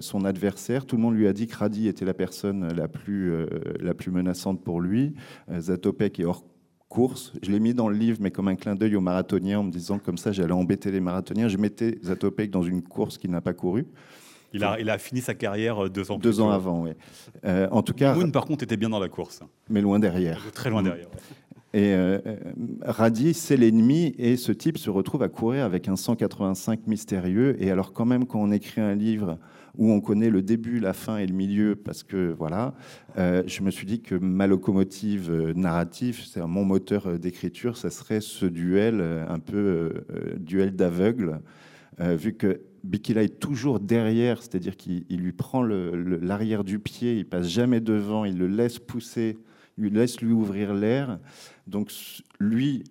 [0.00, 0.84] son adversaire.
[0.84, 3.46] Tout le monde lui a dit que Radi était la personne la plus,
[3.78, 5.14] la plus menaçante pour lui.
[5.48, 6.44] Zatopek est hors
[6.88, 7.34] course.
[7.40, 9.70] Je l'ai mis dans le livre, mais comme un clin d'œil aux marathoniens, en me
[9.70, 11.46] disant comme ça, j'allais embêter les marathoniens.
[11.46, 13.86] Je mettais Zatopek dans une course qu'il n'a pas courue.
[14.56, 16.90] Il a, il a, fini sa carrière euh, deux ans Deux ans avant, oui.
[17.44, 18.14] Euh, en tout cas.
[18.14, 19.40] Moon, par contre, était bien dans la course.
[19.68, 20.40] Mais loin derrière.
[20.52, 21.08] Très loin derrière.
[21.74, 22.18] Et euh,
[22.82, 27.56] Radi, c'est l'ennemi, et ce type se retrouve à courir avec un 185 mystérieux.
[27.62, 29.38] Et alors, quand même, quand on écrit un livre
[29.76, 32.72] où on connaît le début, la fin et le milieu, parce que voilà,
[33.18, 38.46] je me suis dit que ma locomotive narrative, c'est mon moteur d'écriture, ça serait ce
[38.46, 40.06] duel, un peu
[40.38, 41.40] duel d'aveugle,
[42.00, 47.48] vu que Bikila est toujours derrière, c'est-à-dire qu'il lui prend l'arrière du pied, il passe
[47.48, 49.38] jamais devant, il le laisse pousser,
[49.78, 51.18] il laisse lui ouvrir l'air.
[51.66, 51.92] Donc
[52.38, 52.84] lui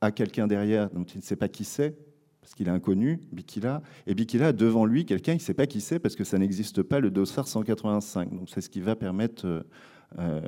[0.00, 1.96] a quelqu'un derrière dont il ne sait pas qui c'est,
[2.40, 5.66] parce qu'il est inconnu, Bikila, et Bikila a devant lui quelqu'un, il ne sait pas
[5.66, 8.34] qui c'est, parce que ça n'existe pas, le dossard 185.
[8.34, 9.64] Donc c'est ce qui va permettre
[10.18, 10.40] euh,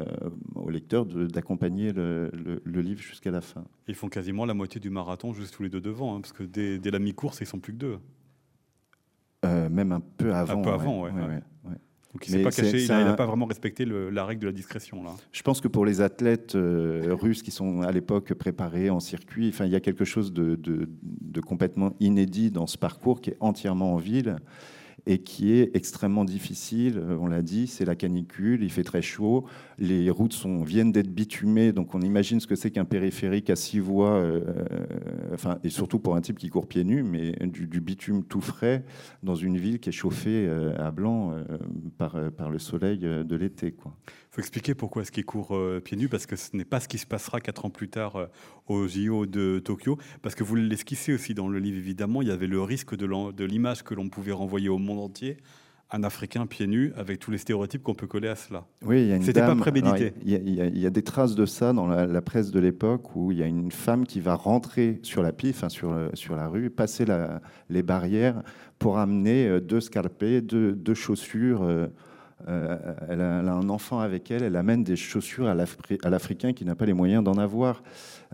[0.56, 2.30] au lecteur d'accompagner le,
[2.66, 3.64] livre jusqu'à la fin.
[3.88, 6.42] Ils font quasiment la moitié du marathon juste tous les deux devant, hein, parce que
[6.42, 7.98] dès, dès, la mi-course, ils sont plus que deux.
[9.70, 10.60] Même un peu avant.
[10.60, 11.10] Un peu avant, oui.
[12.14, 15.02] Donc il n'a pas vraiment respecté la règle de la discrétion.
[15.02, 15.10] Là.
[15.32, 19.52] Je pense que pour les athlètes euh, russes qui sont à l'époque préparés en circuit,
[19.58, 23.94] il y a quelque chose de, de, complètement inédit dans ce parcours qui est entièrement
[23.94, 24.36] en ville
[25.06, 26.98] et qui est extrêmement difficile.
[26.98, 29.44] Euh, on l'a dit, c'est la canicule, il fait très chaud,
[29.78, 33.56] les routes sont, viennent d'être bitumées, donc on imagine ce que c'est qu'un périphérique à
[33.56, 34.40] six voies, euh,
[35.32, 38.84] enfin, et surtout pour un type qui court pieds nus, mais du, bitume tout frais
[39.22, 41.34] dans une ville qui est chauffée euh, à blanc
[41.98, 43.74] par, par le soleil de l'été.
[43.76, 46.88] Il faut expliquer pourquoi est-ce qu'il court pieds nus, parce que ce n'est pas ce
[46.88, 48.28] qui se passera quatre ans plus tard
[48.66, 52.32] au JO de Tokyo, parce que vous l'esquissez aussi dans le livre, évidemment, il y
[52.32, 55.36] avait le risque de l'image que l'on pouvait renvoyer au monde entier
[55.94, 58.66] un Africain pieds nus avec tous les stéréotypes qu'on peut coller à cela.
[58.84, 60.12] Oui, il y a une C'était pas prémédité.
[60.24, 63.38] Il y, y, a des traces de ça dans la, presse de l'époque où il
[63.38, 67.04] y a une femme qui va rentrer sur la enfin sur, sur la rue, passer
[67.04, 68.42] la, les barrières
[68.78, 71.62] pour amener euh, deux scarpés, deux, deux chaussures.
[71.62, 71.86] Euh,
[72.48, 72.76] euh,
[73.08, 75.54] elle, a, un enfant avec elle, elle amène des chaussures à
[76.10, 77.82] l'Africain qui n'a pas les moyens d'en avoir.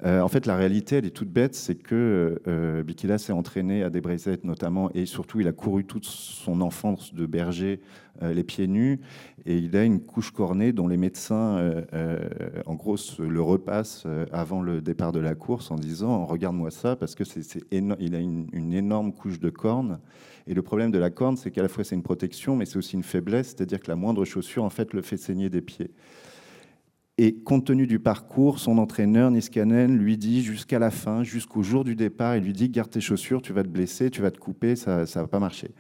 [0.04, 3.82] Euh, en fait, la réalité, elle est toute bête, c'est que euh, Bikila s'est entraîné
[3.82, 7.80] à des brisettes notamment, et surtout, il a couru toute son enfance de berger
[8.22, 9.00] les pieds nus,
[9.46, 11.72] et il a une couche cornée dont les médecins,
[12.66, 17.14] en gros, le repassent avant le départ de la course en disant regarde-moi ça, parce
[17.14, 17.40] que c'est,
[17.70, 20.00] il a une, une, énorme couche de cornes.
[20.50, 22.76] Et le problème de la corne, c'est qu'à la fois c'est une protection, mais c'est
[22.76, 25.92] aussi une faiblesse, c'est-à-dire que la moindre chaussure, en fait, le fait saigner des pieds.
[27.18, 31.84] Et compte tenu du parcours, son entraîneur, Niskanen, lui dit jusqu'à la fin, jusqu'au jour
[31.84, 34.38] du départ, il lui dit garde tes chaussures, tu vas te blesser, tu vas te
[34.38, 35.70] couper, ça ne va pas marcher.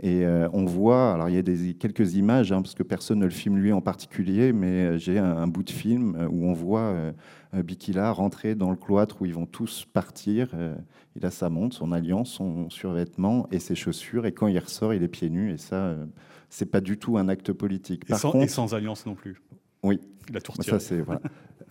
[0.00, 3.18] Et euh, on voit, alors il y a des, quelques images, hein, parce que personne
[3.18, 6.46] ne le filme lui en particulier, mais euh, j'ai un, bout de film euh, où
[6.46, 6.94] on voit
[7.52, 10.54] Bikila rentrer dans le cloître où ils vont tous partir.
[11.14, 14.24] il a sa montre, son alliance, son survêtement et ses chaussures.
[14.24, 15.52] Et quand il ressort, il est pieds nus.
[15.52, 15.94] Et ça,
[16.48, 18.06] c'est pas du tout un acte politique.
[18.06, 19.42] Par et, sans, contre, et sans alliance non plus.
[19.82, 20.00] Oui.
[20.32, 20.78] La ça,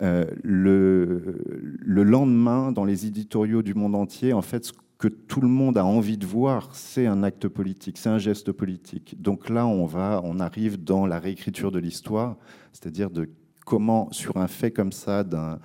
[0.00, 1.40] le,
[1.80, 4.72] le, lendemain, dans les éditoriaux du monde entier, en fait, ce
[5.02, 8.52] que tout le monde a envie de voir, c'est un acte politique, c'est un geste
[8.52, 9.20] politique.
[9.20, 12.36] Donc là, on va, on arrive dans la réécriture de l'histoire,
[12.72, 13.28] c'est-à-dire de
[13.66, 15.58] comment, sur un fait comme ça, d'un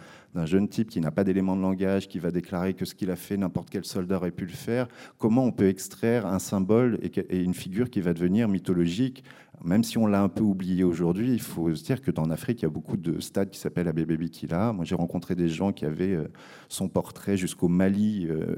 [0.46, 3.16] jeune type qui n'a pas d'éléments de langage, qui va déclarer que ce qu'il a
[3.16, 4.88] fait, n'importe quel soldat aurait pu le faire,
[5.20, 9.24] comment on peut extraire un symbole et une figure qui va devenir mythologique
[9.64, 12.62] même si on l'a un peu oublié aujourd'hui, il faut se dire que dans Afrique,
[12.62, 14.72] il y a beaucoup de stades qui s'appellent Abébé Bikila.
[14.72, 16.28] Moi, j'ai rencontré des gens qui avaient euh,
[16.70, 18.56] son portrait jusqu'au Mali euh,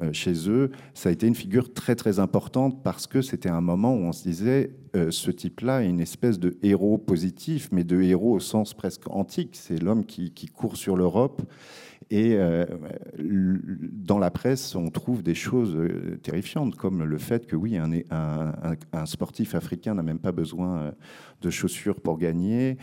[0.00, 0.70] euh, chez eux.
[0.92, 4.12] Ça a été une figure très, très importante parce que c'était un moment où on
[4.12, 4.70] se disait
[5.10, 9.50] ce type-là est une espèce de héros positif, mais de héros au sens presque antique.
[9.52, 11.42] C'est l'homme qui court sur l'Europe
[12.10, 12.66] et euh,
[13.18, 19.06] dans la presse, on trouve des choses euh, terrifiantes, comme le fait que oui, un,
[19.06, 20.90] sportif africain n'a même pas besoin euh,
[21.42, 22.76] de chaussures pour gagner,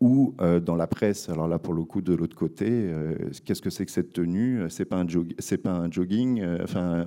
[0.00, 2.88] ou dans la presse, alors là pour le coup de l'autre côté,
[3.44, 4.62] qu'est-ce que c'est que cette tenue?
[4.68, 6.40] C'est pas un pas un jogging.
[6.62, 7.04] enfin,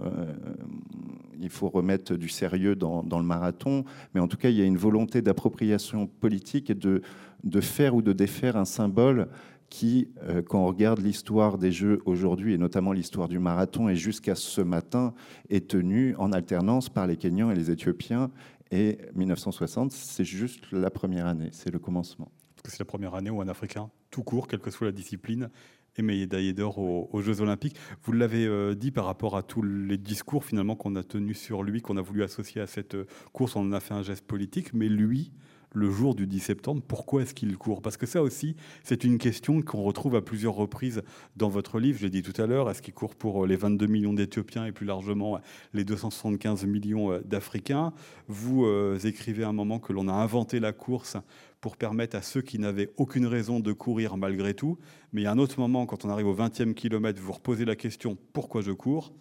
[1.40, 4.66] il faut remettre du sérieux dans, le marathon, mais en tout cas, il y a
[4.66, 9.30] une volonté d'appropriation politique et de faire ou de défaire un symbole
[9.72, 13.96] qui, euh, quand on regarde l'histoire des Jeux aujourd'hui, et notamment l'histoire du marathon, et
[13.96, 15.14] jusqu'à ce matin,
[15.50, 18.30] est tenue en alternance par les Kenyans et les Éthiopiens.
[18.70, 22.30] Et 1960, c'est juste la première année, c'est le commencement.
[22.56, 24.92] Parce que c'est la première année où un Africain, tout court, quelle que soit la
[24.92, 25.50] discipline,
[25.96, 27.78] est médaillé d'or aux, Jeux Olympiques.
[28.04, 31.64] Vous l'avez euh, dit par rapport à tous les discours finalement qu'on a tenus sur
[31.64, 34.26] lui, qu'on a voulu associer à cette euh, course, on en a fait un geste
[34.26, 35.32] politique, mais lui,
[35.74, 37.82] le jour du 10 septembre, pourquoi est-ce qu'il court?
[37.82, 41.02] Parce que ça aussi, c'est une question qu'on retrouve à plusieurs reprises
[41.38, 41.98] dans votre livre.
[42.00, 44.72] Je l'ai dit tout à l'heure, est-ce qu'il court pour les 22 millions d'Éthiopiens et
[44.72, 45.40] plus largement
[45.74, 47.94] les 275 millions d'Africains?
[48.28, 51.18] Vous euh, écrivez à un moment que l'on a inventé la course
[51.62, 54.78] pour permettre à ceux qui n'avaient aucune raison de courir malgré tout.
[55.14, 57.66] Mais il y a un autre moment, quand on arrive au 20e kilomètre, vous reposez
[57.66, 59.14] la question pourquoi je cours?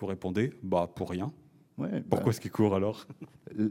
[0.00, 1.32] Vous répondez bah pour rien.
[2.08, 3.06] Pourquoi bah, est-ce qu'il court alors?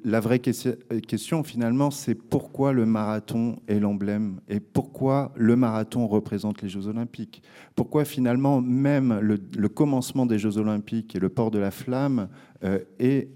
[0.05, 6.61] La vraie question, finalement, c'est pourquoi le marathon est l'emblème et pourquoi le marathon représente
[6.61, 7.41] les Jeux Olympiques?
[7.75, 12.29] Pourquoi finalement même le, commencement des Jeux Olympiques et le port de la flamme
[12.63, 13.29] euh, est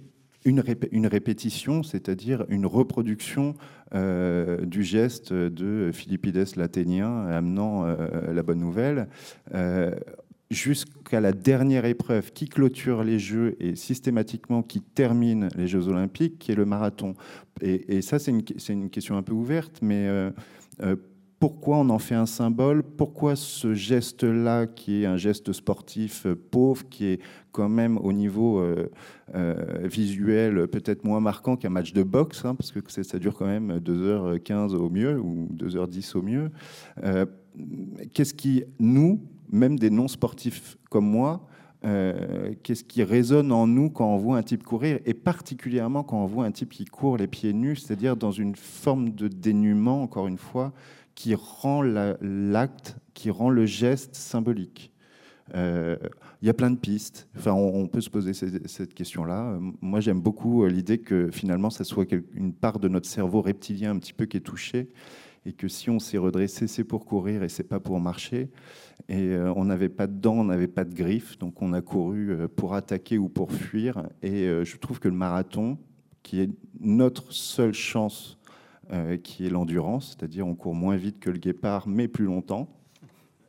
[0.46, 3.56] une, répétition, c'est-à-dire une reproduction
[3.96, 9.08] euh, du geste de Philippides l'Athénien amenant euh, la bonne nouvelle?
[10.52, 16.40] Jusqu'à la dernière épreuve qui clôture les Jeux et systématiquement qui termine les Jeux olympiques,
[16.40, 17.16] qui est le marathon.
[17.62, 20.30] Et, ça, c'est une, question un peu ouverte, mais euh,
[20.82, 20.96] euh,
[21.40, 22.84] pourquoi on en fait un symbole?
[22.84, 27.22] Pourquoi ce geste-là, qui est un geste sportif euh, pauvre, qui est
[27.52, 28.62] quand même au niveau
[29.86, 33.78] visuel peut-être moins marquant qu'un match de boxe, hein, parce que ça dure quand même
[33.78, 36.52] 2h15 au mieux ou 2h10 au mieux
[38.14, 41.48] Qu'est-ce qui, nous, même des non-sportifs comme moi,
[41.86, 46.18] euh, qu'est-ce qui résonne en nous quand on voit un type courir, et particulièrement quand
[46.18, 50.02] on voit un type qui court les pieds nus, c'est-à-dire dans une forme de dénuement,
[50.02, 50.74] encore une fois,
[51.14, 54.92] qui rend l'acte, qui rend le geste symbolique.
[55.54, 55.96] Euh,
[56.42, 57.28] il y a plein de pistes.
[57.38, 59.60] Enfin, on, peut se poser cette, question-là.
[59.80, 63.92] Moi, j'aime beaucoup euh, l'idée que finalement, ça soit une part de notre cerveau reptilien
[63.92, 64.90] un petit peu qui est touchée
[65.46, 68.50] et que si on s'est redressé, c'est pour courir et c'est pas pour marcher.
[69.08, 71.82] Et euh, on n'avait pas de dents, on n'avait pas de griffes, donc on a
[71.82, 74.08] couru euh, pour attaquer ou pour fuir.
[74.24, 75.78] Et euh, je trouve que le marathon,
[76.24, 78.38] qui est notre seule chance,
[79.24, 82.70] qui est l'endurance, c'est-à-dire on court moins vite que le guépard, mais plus longtemps.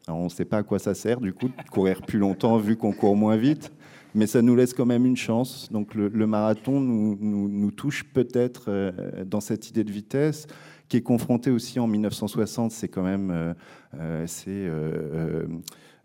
[0.07, 2.57] Alors on ne sait pas à quoi ça sert du coup de courir plus longtemps
[2.57, 3.71] vu qu'on court moins vite,
[4.15, 5.71] mais ça nous laisse quand même une chance.
[5.71, 8.95] Donc le, marathon nous, nous touche peut-être
[9.27, 10.47] dans cette idée de vitesse
[10.89, 13.55] qui est confronté aussi en 1960, c'est quand même euh,
[13.99, 15.47] euh, c'est euh,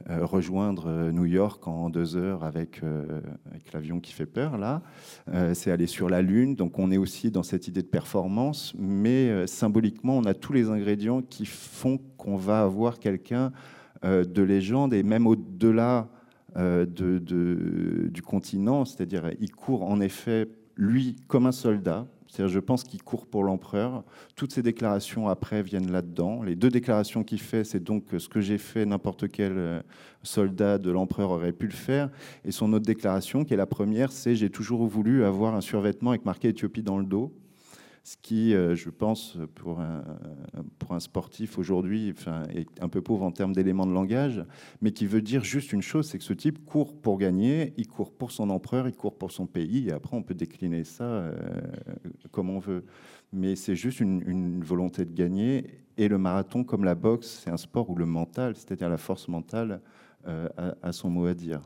[0.10, 2.82] rejoindre New York en deux heures avec,
[3.46, 4.82] avec l'avion qui fait peur, là.
[5.54, 9.46] c'est aller sur la Lune, donc on est aussi dans cette idée de performance, mais
[9.46, 13.52] symboliquement, on a tous les ingrédients qui font qu'on va avoir quelqu'un
[14.02, 16.08] de légende, et même au-delà
[16.56, 22.08] de, de, du continent, c'est-à-dire il court en effet, lui, comme un soldat,
[22.38, 24.04] je pense qu'il court pour l'empereur.
[24.36, 26.44] Toutes ces déclarations après viennent là-dedans.
[26.44, 29.82] Les deux déclarations qu'il fait, c'est donc ce que j'ai fait, n'importe quel euh,
[30.24, 32.10] soldat de l'empereur aurait pu le faire.
[32.46, 36.12] Et son autre déclaration, qui est la première, c'est j'ai toujours voulu avoir un survêtement
[36.12, 37.34] avec marqué Éthiopie dans le dos
[38.04, 42.14] ce qui, euh, je pense, pour un, sportif aujourd'hui,
[42.54, 44.44] est un peu pauvre en termes d'éléments de langage,
[44.82, 47.88] mais qui veut dire juste une chose, c'est que ce type court pour gagner, il
[47.88, 51.04] court pour son empereur, il court pour son pays, et après on peut décliner ça
[51.04, 51.34] euh,
[52.32, 52.84] comme on veut.
[53.32, 55.66] Mais c'est juste une, volonté de gagner,
[55.98, 59.28] et le marathon, comme la boxe, c'est un sport où le mental, c'est-à-dire la force
[59.28, 59.80] mentale,
[60.28, 60.50] euh,
[60.82, 61.62] a son mot à dire.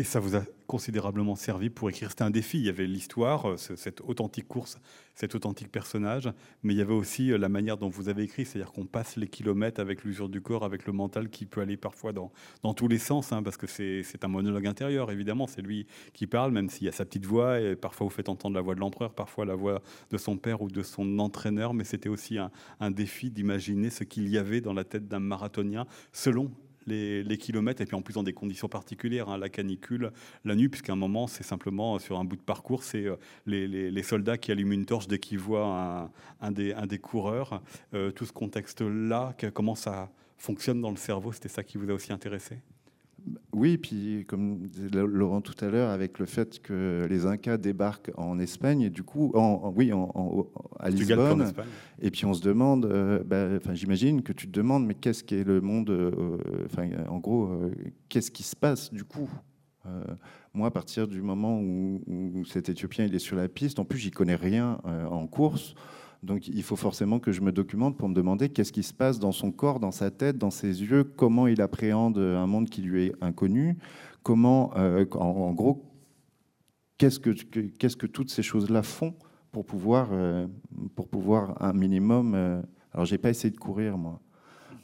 [0.00, 2.08] Et ça vous a considérablement servi pour écrire.
[2.08, 2.56] C'était un défi.
[2.56, 4.78] Il y avait l'histoire, euh, cette authentique course,
[5.14, 6.32] cet authentique personnage,
[6.62, 9.16] mais il y avait aussi euh, la manière dont vous avez écrit, c'est-à-dire qu'on passe
[9.16, 12.32] les kilomètres avec l'usure du corps, avec le mental qui peut aller parfois dans,
[12.62, 15.46] dans tous les sens, hein, parce que c'est un monologue intérieur, évidemment.
[15.46, 18.30] C'est lui qui parle, même s'il y a sa petite voix, et parfois vous faites
[18.30, 21.74] entendre la voix de l'empereur, parfois la voix de son père ou de son entraîneur,
[21.74, 25.20] mais c'était aussi un, un défi d'imaginer ce qu'il y avait dans la tête d'un
[25.20, 26.50] marathonien selon
[26.90, 30.12] les, kilomètres, et puis en plus dans des conditions particulières, hein, la canicule,
[30.44, 33.16] la nuit, puisqu'à un moment, c'est simplement euh, sur un bout de parcours, c'est euh,
[33.46, 36.10] les, soldats qui allument une torche dès qu'ils voient
[36.40, 37.62] un, des, coureurs.
[37.94, 41.94] Euh, tout ce contexte-là, comment ça fonctionne dans le cerveau, c'était ça qui vous a
[41.94, 42.58] aussi intéressé?
[43.52, 48.10] Oui, puis comme disait Laurent tout à l'heure, avec le fait que les Incas débarquent
[48.16, 50.46] en Espagne, et du coup, en, oui, en,
[50.78, 51.52] à Lisbonne,
[52.00, 55.24] et puis on se demande, euh, bah, enfin, j'imagine que tu te demandes, mais qu'est-ce
[55.24, 57.74] qu'est le monde, euh, enfin, en gros, euh,
[58.08, 59.30] qu'est-ce qui se passe du coup?
[60.54, 63.84] Moi, à partir du moment où, où, cet Éthiopien il est sur la piste, en
[63.84, 65.74] plus, j'y connais rien en course.
[66.22, 69.18] Donc il faut forcément que je me documente pour me demander qu'est-ce qui se passe
[69.18, 72.82] dans son corps, dans sa tête, dans ses yeux, comment il appréhende un monde qui
[72.82, 73.78] lui est inconnu,
[74.22, 75.82] comment, euh, en, gros,
[76.98, 79.14] qu'est-ce que, qu'est-ce que toutes ces choses-là font
[79.50, 80.46] pour pouvoir, euh,
[80.94, 82.34] pour pouvoir un minimum.
[82.34, 82.60] Euh,
[82.92, 84.20] alors j'ai pas essayé de courir moi.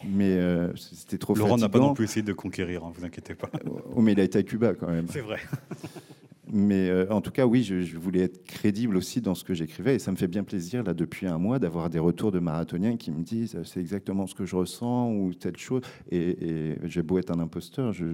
[0.05, 0.39] Mais
[0.77, 3.49] c'était trop Laurent n'a pas non plus essayé de conquérir, ne hein, vous inquiétez pas.
[3.95, 5.07] Oh, mais il a été à Cuba quand même.
[5.09, 5.41] C'est vrai.
[6.53, 9.97] Mais euh, en tout cas, oui, je, voulais être crédible aussi dans ce que j'écrivais.
[9.97, 12.97] Et ça me fait bien plaisir, là, depuis un mois, d'avoir des retours de marathoniens
[12.97, 15.83] qui me disent c'est exactement ce que je ressens ou telle chose.
[16.11, 18.05] Et, j'ai beau être un imposteur, je,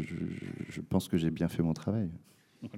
[0.89, 2.09] pense que j'ai bien fait mon travail.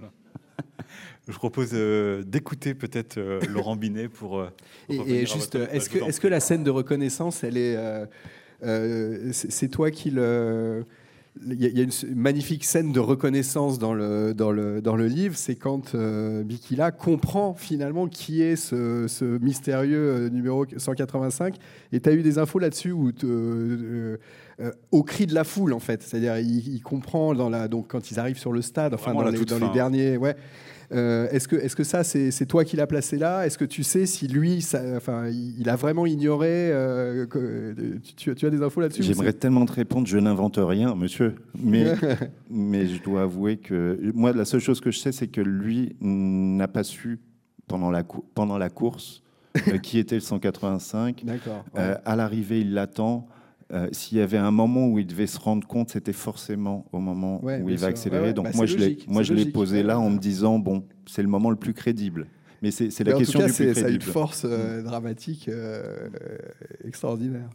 [1.27, 4.45] Je propose euh, d'écouter peut-être euh, Laurent Binet pour.
[4.89, 7.77] et, juste, est-ce que, est que la scène de reconnaissance, elle est,
[9.33, 10.85] c'est toi qui le
[11.43, 15.37] il y, a une magnifique scène de reconnaissance dans le, dans le, dans le livre,
[15.37, 21.57] c'est quand euh, Bikila comprend finalement qui est ce, mystérieux euh, numéro 185.
[21.93, 24.16] Et tu as eu des infos là-dessus où euh,
[24.93, 26.03] au cri de la foule, en fait.
[26.03, 29.45] C'est-à-dire, il, comprend dans la, donc, quand ils arrivent sur le stade, enfin, dans, les,
[29.45, 30.16] dans les, derniers.
[30.16, 30.37] Ouais,
[30.95, 33.47] Euh, est-ce que, est que ça, c'est toi qui l'as placé là?
[33.47, 37.75] Est-ce que tu sais si lui, ça, enfin, il a vraiment ignoré euh, que,
[38.17, 41.35] tu, as des infos là-dessus J'aimerais tellement te répondre, je n'invente rien, monsieur.
[41.59, 41.95] Mais,
[42.51, 45.97] mais je dois avouer que moi, la seule chose que je sais, c'est que lui
[46.01, 47.21] n'a pas su
[47.67, 49.23] pendant la, pendant la course
[49.69, 51.25] euh, qui était le 185.
[51.25, 51.65] D'accord.
[51.75, 53.27] à l'arrivée, il l'attend.
[53.73, 56.99] Euh, s'il y avait un moment où il devait se rendre compte, c'était forcément au
[56.99, 58.33] moment où il va accélérer.
[58.33, 61.23] Donc bah, moi, je l'ai, moi, je l'ai posé là en me disant bon, c'est
[61.23, 62.27] le moment le plus crédible.
[62.62, 63.81] Mais c'est, la question du plus crédible.
[63.81, 66.09] Ça a une force euh, dramatique euh,
[66.87, 67.49] extraordinaire.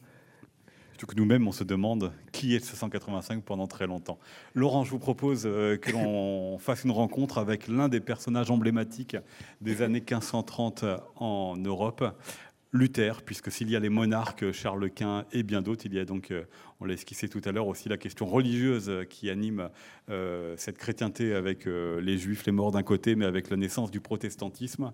[0.91, 4.19] Surtout que nous-mêmes, on se demande qui est ce 185 pendant très longtemps.
[4.53, 9.15] Laurent, je vous propose que l'on fasse une rencontre avec l'un des personnages emblématiques
[9.61, 10.83] des années 1530
[11.15, 12.03] en Europe.
[12.71, 16.05] Luther, puisque s'il y a les monarques, Charles Quint et bien d'autres, il y a
[16.05, 16.43] donc, euh,
[16.79, 19.69] on l'a esquissé tout à l'heure, aussi la question religieuse qui anime
[20.09, 23.89] euh, cette chrétienté avec euh, les juifs, les morts d'un côté, mais avec la naissance
[23.89, 24.91] du protestantisme.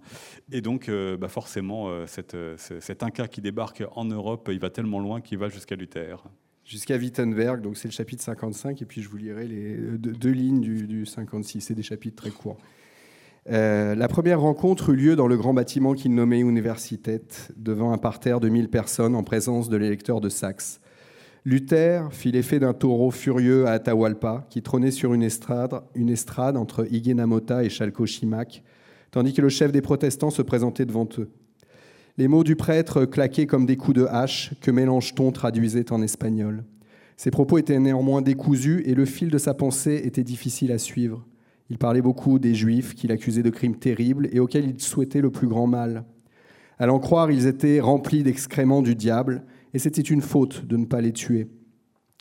[0.52, 5.38] Et donc, bah forcément, cet Inca qui débarque en Europe, il va tellement loin qu'il
[5.38, 6.24] va jusqu'à Luther.
[6.64, 10.62] Jusqu'à Wittenberg, donc c'est le chapitre 55, et puis je vous lirai les deux, lignes
[10.62, 12.58] du, du 56, c'est des chapitres très courts.
[13.52, 17.22] Euh, la première rencontre eut lieu dans le grand bâtiment qu'il nommait Universitet,
[17.56, 20.80] devant un parterre de 1000 personnes en présence de l'électeur de Saxe.
[21.44, 26.58] Luther fit l'effet d'un taureau furieux à Atahualpa, qui trônait sur une estrade, une estrade
[26.58, 28.64] entre Iguenamota et Chalco-Chimac,
[29.12, 31.30] tandis que le chef des protestants se présentait devant eux.
[32.18, 36.64] Les mots du prêtre claquaient comme des coups de hache que Mélenchon traduisait en espagnol.
[37.16, 41.24] Ses propos étaient néanmoins décousus et le fil de sa pensée était difficile à suivre.
[41.70, 45.32] Il parlait beaucoup des Juifs qu'il accusait de crimes terribles et auxquels il souhaitait le
[45.32, 46.06] plus grand mal.
[46.78, 49.44] À l'en croire, ils étaient remplis d'excréments du diable,
[49.74, 51.48] et c'était une faute de ne pas les tuer.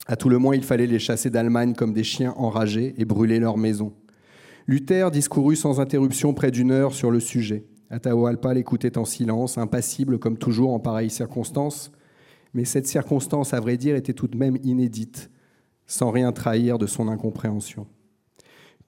[0.06, 3.38] À tout le moins, il fallait les chasser d'Allemagne comme des chiens enragés et brûler
[3.38, 3.94] leurs maisons.
[4.66, 7.66] Luther discourut sans interruption près d'une heure sur le sujet.
[7.90, 11.92] Atahualpa l'écoutait en silence, impassible comme toujours en pareilles circonstances.
[12.54, 15.30] Mais cette circonstance, à vrai dire, était tout de même inédite,
[15.86, 17.86] sans rien trahir de son incompréhension.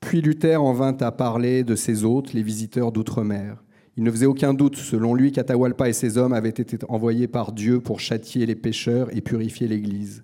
[0.07, 3.65] Puis Luther en vint à parler de ses hôtes, les visiteurs d'outre-mer.
[3.97, 7.51] Il ne faisait aucun doute, selon lui, qu'Atahualpa et ses hommes avaient été envoyés par
[7.51, 10.23] Dieu pour châtier les pécheurs et purifier l'Église.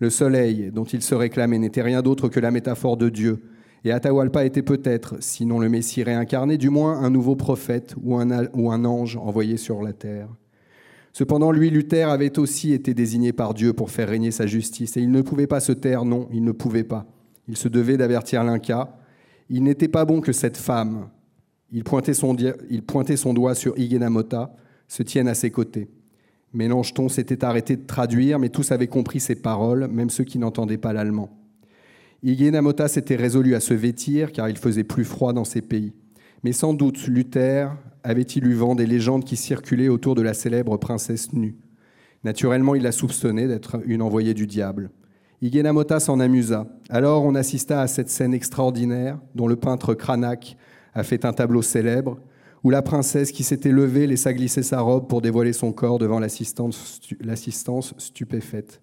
[0.00, 3.42] Le soleil dont il se réclamait n'était rien d'autre que la métaphore de Dieu,
[3.86, 8.48] et Atahualpa était peut-être, sinon le Messie réincarné, du moins un nouveau prophète ou un,
[8.52, 10.28] ou un ange envoyé sur la terre.
[11.14, 15.00] Cependant, lui, Luther, avait aussi été désigné par Dieu pour faire régner sa justice, et
[15.00, 17.06] il ne pouvait pas se taire, non, il ne pouvait pas.
[17.48, 18.98] Il se devait d'avertir l'Inca.
[19.48, 21.08] Il n'était pas bon que cette femme,
[21.72, 22.34] il pointait son,
[23.34, 24.54] doigt sur Iguenamota,
[24.88, 25.88] se tienne à ses côtés.
[26.52, 30.78] Mélenchon s'était arrêté de traduire, mais tous avaient compris ses paroles, même ceux qui n'entendaient
[30.78, 31.30] pas l'allemand.
[32.22, 35.92] Iguenamota s'était résolu à se vêtir, car il faisait plus froid dans ces pays.
[36.42, 37.70] Mais sans doute Luther
[38.02, 41.56] avait-il eu vent des légendes qui circulaient autour de la célèbre princesse nue.
[42.24, 44.90] Naturellement, il la soupçonnait d'être une envoyée du diable.
[45.42, 46.66] Iguenamota s'en amusa.
[46.88, 50.56] Alors on assista à cette scène extraordinaire dont le peintre Cranach
[50.94, 52.18] a fait un tableau célèbre,
[52.64, 56.18] où la princesse qui s'était levée laissa glisser sa robe pour dévoiler son corps devant
[56.18, 58.80] l'assistance stupéfaite.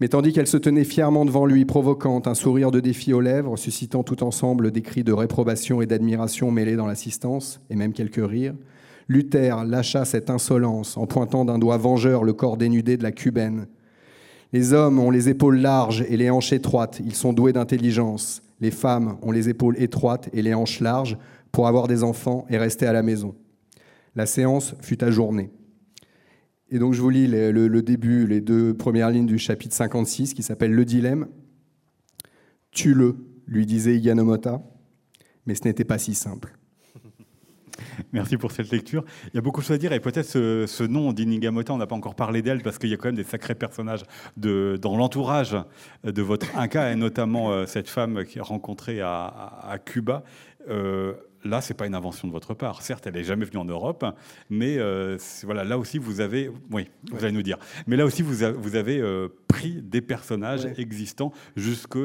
[0.00, 3.56] Mais tandis qu'elle se tenait fièrement devant lui, provoquant un sourire de défi aux lèvres,
[3.56, 8.24] suscitant tout ensemble des cris de réprobation et d'admiration mêlés dans l'assistance, et même quelques
[8.24, 8.54] rires,
[9.08, 13.66] Luther lâcha cette insolence en pointant d'un doigt vengeur le corps dénudé de la cubaine,
[14.52, 18.42] les hommes ont les épaules larges et les hanches étroites, ils sont doués d'intelligence.
[18.60, 21.18] Les femmes ont les épaules étroites et les hanches larges
[21.52, 23.34] pour avoir des enfants et rester à la maison.
[24.16, 25.50] La séance fut ajournée.
[26.70, 30.42] Et donc je vous lis le, début, les deux premières lignes du chapitre 56 qui
[30.42, 31.28] s'appelle Le dilemme.
[32.70, 34.62] Tue-le, lui disait Iganomota,
[35.46, 36.58] mais ce n'était pas si simple.
[38.12, 39.04] Merci pour cette lecture.
[39.26, 41.86] Il y a beaucoup de choses à dire et peut-être ce, nom d'Inigamota, on n'a
[41.86, 44.02] pas encore parlé d'elle parce qu'il y a quand même des sacrés personnages
[44.36, 45.56] de, dans l'entourage
[46.04, 50.24] de votre Inca et notamment euh, cette femme qui est rencontrée à, Cuba.
[50.68, 51.14] Euh,
[51.44, 52.82] là, c'est pas une invention de votre part.
[52.82, 54.04] Certes, elle n'est jamais venue en Europe,
[54.50, 57.58] mais euh, voilà, là aussi vous avez, oui, vous allez nous dire.
[57.86, 61.98] Mais là aussi vous, vous avez euh, pris des personnages existants jusqu'à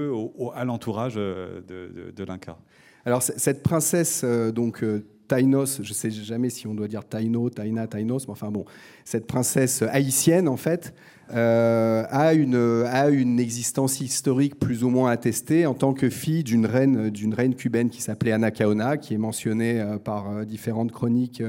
[0.64, 2.58] l'entourage de, de, de l'Inca.
[3.06, 4.84] Alors cette princesse, donc
[5.28, 8.66] Tainos, je ne sais jamais si on doit dire Taino, Taina, Tainos, mais enfin bon,
[9.06, 10.94] cette princesse haïtienne, en fait,
[11.32, 16.44] euh, a, une, a une existence historique plus ou moins attestée en tant que fille
[16.44, 20.92] d'une reine, d'une reine cubaine qui s'appelait Anacaona, qui est mentionnée euh, par euh, différentes
[20.92, 21.42] chroniques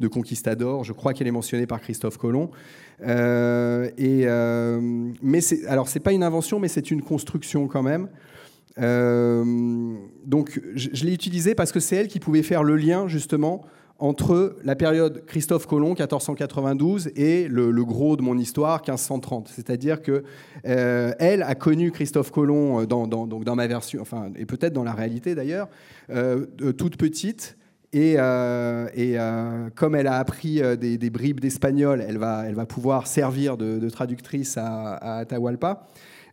[0.00, 0.82] de conquistadors.
[0.82, 2.50] Je crois qu'elle est mentionnée par Christophe Colomb.
[3.00, 4.26] et,
[5.22, 8.08] mais c'est, alors, c'est pas une invention, mais c'est une construction quand même.
[8.76, 13.64] Donc je, l'ai utilisée parce que c'est elle qui pouvait faire le lien justement
[14.00, 19.48] entre la période Christophe Colomb, 1492, et le, gros de mon histoire, 1530.
[19.48, 20.24] C'est-à-dire que
[20.64, 24.94] elle a connu Christophe Colomb dans, donc dans ma version, enfin, et peut-être dans la
[24.94, 25.68] réalité d'ailleurs,
[26.76, 27.56] toute petite.
[27.94, 33.56] Et, euh, euh, comme elle a appris euh, des, bribes d'espagnol, elle va, pouvoir servir
[33.56, 35.86] de, traductrice à, Atahualpa.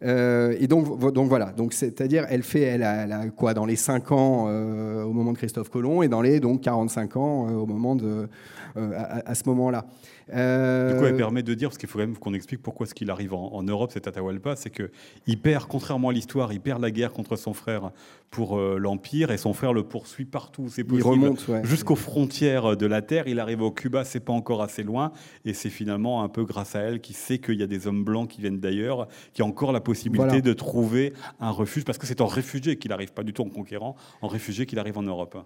[0.03, 0.87] Et donc,
[1.27, 5.69] voilà, c'est-à-dire elle fait, elle a, quoi dans les 5 ans au moment de Christophe
[5.69, 8.27] Colomb et dans les donc 45 ans au moment de,
[8.75, 9.85] à, ce moment-là.
[10.31, 12.93] Du coup, elle permet de dire, parce qu'il faut quand même qu'on explique pourquoi ce
[12.93, 16.91] qu'il arrive en, Europe, cet Atahualpa, c'est qu'il perd, contrairement à l'histoire, il perd la
[16.91, 17.91] guerre contre son frère
[18.31, 21.05] pour euh, l'Empire et son frère le poursuit partout c'est possible.
[21.05, 23.27] Il remonte jusqu'aux frontières de la Terre.
[23.27, 25.11] Il arrive au Cuba, c'est pas encore assez loin
[25.43, 28.03] et c'est finalement un peu grâce à elle qui sait qu'il y a des hommes
[28.03, 32.07] blancs qui viennent d'ailleurs, qui a encore la possibilité de trouver un refuge parce que
[32.07, 35.03] c'est en réfugié qu'il arrive, pas du tout en conquérant, en réfugié qu'il arrive en
[35.03, 35.37] Europe.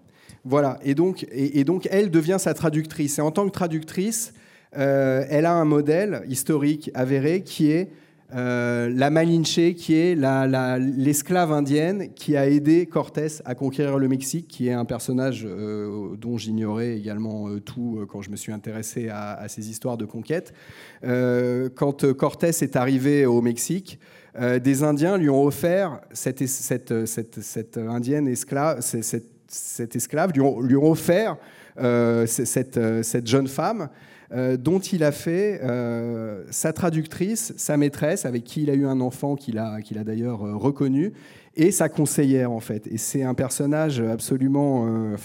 [0.43, 3.17] Voilà, et donc, et, donc elle devient sa traductrice.
[3.17, 4.33] Et en tant que traductrice,
[4.77, 7.89] euh, elle a un modèle historique avéré qui est
[8.35, 14.47] euh, la Malinche, qui est l'esclave indienne qui a aidé Cortés à conquérir le Mexique,
[14.47, 19.45] qui est un personnage euh, dont j'ignorais également tout quand je me suis intéressé à,
[19.47, 20.53] ces histoires de conquête.
[21.03, 23.99] quand Cortés est arrivé au Mexique,
[24.37, 26.41] des Indiens lui ont offert cette,
[27.77, 31.37] indienne esclave, cette, esclave lui ont offert
[32.25, 33.89] cette, jeune femme
[34.31, 38.85] euh, dont il a fait euh, sa traductrice, sa maîtresse, avec qui il a eu
[38.85, 41.13] un enfant qu'il a, qu'il a d'ailleurs euh, reconnu,
[41.55, 42.87] et sa conseillère en fait.
[42.87, 45.15] Et c'est un personnage absolument,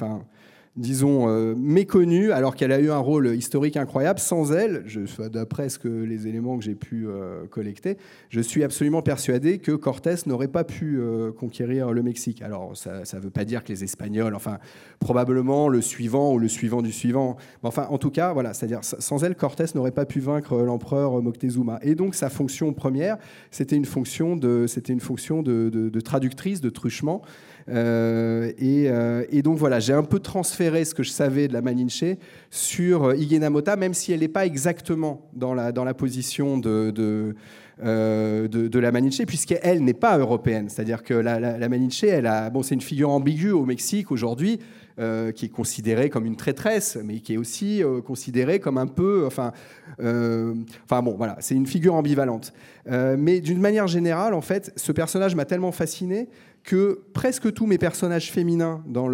[0.77, 4.21] disons, euh, méconnue, alors qu'elle a eu un rôle historique incroyable.
[4.21, 4.85] Sans elle,
[5.33, 7.99] d'après ce que les éléments que j'ai pu euh, collecter,
[8.29, 12.43] je suis absolument persuadé que Cortés n'aurait pas pu euh, conquérir le Mexique.
[12.43, 14.59] Alors, ça ne veut pas dire que les Espagnols, enfin,
[15.01, 17.37] probablement le suivant ou le suivant du suivant.
[17.63, 21.21] Mais enfin, en tout cas, voilà, c'est-à-dire, sans elle, Cortés n'aurait pas pu vaincre l'empereur
[21.21, 21.81] Moctezuma.
[21.83, 23.19] Et donc, sa fonction première,
[23.51, 27.23] c'était une fonction de, c'était une fonction de, de traductrice, de truchement.
[27.69, 31.63] Euh, euh, et, donc voilà, j'ai un peu transféré ce que je savais de la
[31.63, 32.05] Malinche
[32.51, 36.91] sur euh, Igenamota, même si elle n'est pas exactement dans la, dans la position de,
[36.91, 37.35] de
[37.83, 40.69] de, la Malinche, puisqu'elle n'est pas européenne.
[40.69, 44.59] C'est-à-dire que la, la, Malinche, elle a, bon, c'est une figure ambiguë au Mexique aujourd'hui,
[44.99, 49.53] qui est considérée comme une traîtresse, mais qui est aussi considérée comme un peu, enfin,
[49.99, 52.53] enfin bon, voilà, c'est une figure ambivalente.
[52.87, 56.29] mais d'une manière générale, en fait, ce personnage m'a tellement fasciné
[56.63, 59.09] que presque tous mes personnages féminins dans,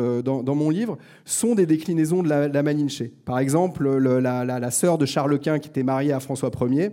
[0.55, 3.03] mon livre sont des déclinaisons de la, Malinche.
[3.25, 6.91] Par exemple, la, la, sœur de Charles Quint qui était mariée à François Ier,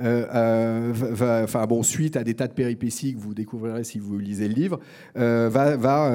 [0.00, 4.18] euh, euh, enfin bon, suite à des tas de péripéties que vous découvrirez si vous
[4.18, 4.80] lisez le livre,
[5.16, 6.10] euh, va, va,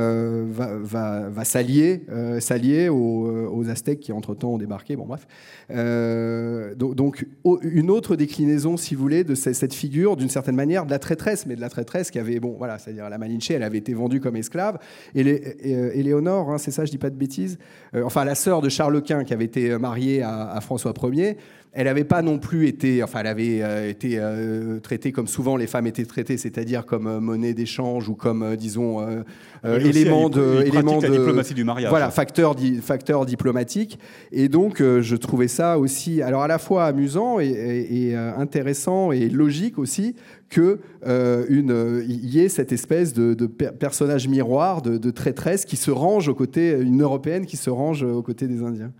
[0.45, 2.05] va, va, s'allier,
[2.39, 4.95] s'allier aux, Aztèques qui entre-temps ont débarqué.
[4.95, 5.27] Bon, bref.
[6.75, 7.27] donc,
[7.61, 11.45] une autre déclinaison, si vous voulez, de cette figure, d'une certaine manière, de la traîtresse,
[11.45, 14.19] mais de la traîtresse qui avait, bon, voilà, c'est-à-dire la Malinche, elle avait été vendue
[14.19, 14.79] comme esclave.
[15.13, 15.21] Et
[15.99, 17.59] Éléonore, hein, c'est ça, je dis pas de bêtises,
[17.93, 21.37] enfin la sœur de Charles Quint qui avait été mariée à, à François Ier,
[21.71, 25.55] elle n'avait pas non plus été, enfin, elle avait euh, été euh, traitée comme souvent
[25.55, 29.05] les femmes étaient traitées, c'est-à-dire comme euh, monnaie d'échange ou comme, disons,
[29.63, 31.89] élément de, élément de diplomatie du mariage.
[31.89, 33.99] Voilà, facteur, facteur diplomatique.
[34.31, 39.77] Et donc, je trouvais ça aussi, alors à la fois amusant et, intéressant et logique
[39.77, 40.15] aussi
[40.49, 46.29] que une y ait cette espèce de, personnage miroir de, de traîtresse qui se range
[46.29, 48.91] aux côtés, une européenne qui se range aux côtés des Indiens.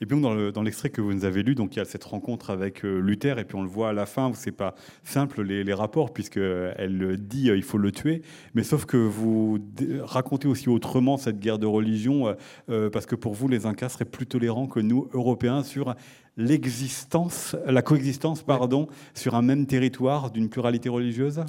[0.00, 2.50] Et puis dans l'extrait que vous nous avez lu, donc il y a cette rencontre
[2.50, 5.74] avec euh, Luther, et puis on le voit à la fin, c'est pas simple les,
[5.74, 8.22] rapports, puisqu'elle dit euh, il faut le tuer,
[8.54, 9.58] mais sauf que vous
[10.02, 12.34] racontez aussi autrement cette guerre de religion,
[12.70, 15.94] euh, parce que pour vous, les Incas seraient plus tolérants que nous, Européens, sur
[16.36, 21.40] l'existence, la coexistence, pardon, sur un même territoire d'une pluralité religieuse?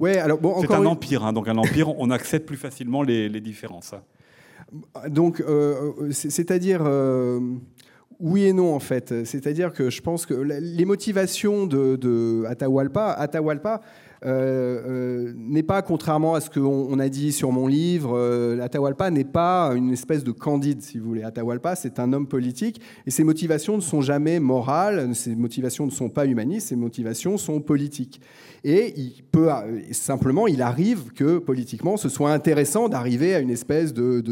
[0.00, 3.28] Ouais, alors bon, c'est un empire, hein, donc un empire, on accepte plus facilement les,
[3.40, 3.94] différences.
[5.08, 5.42] Donc,
[6.10, 6.82] c'est-à-dire,
[8.24, 9.26] oui et non, en fait.
[9.26, 13.82] C'est-à-dire que je pense que les motivations de, Atahualpa, Atahualpa
[14.24, 19.10] euh, euh, n'est pas, contrairement à ce qu'on a dit sur mon livre, euh, Atahualpa
[19.10, 21.22] n'est pas une espèce de candide, si vous voulez.
[21.22, 25.90] Atahualpa, c'est un homme politique et ses motivations ne sont jamais morales, ses motivations ne
[25.90, 28.22] sont pas humanistes, ses motivations sont politiques.
[28.64, 29.50] Et il peut
[29.90, 34.22] simplement, il arrive que politiquement, ce soit intéressant d'arriver à une espèce de,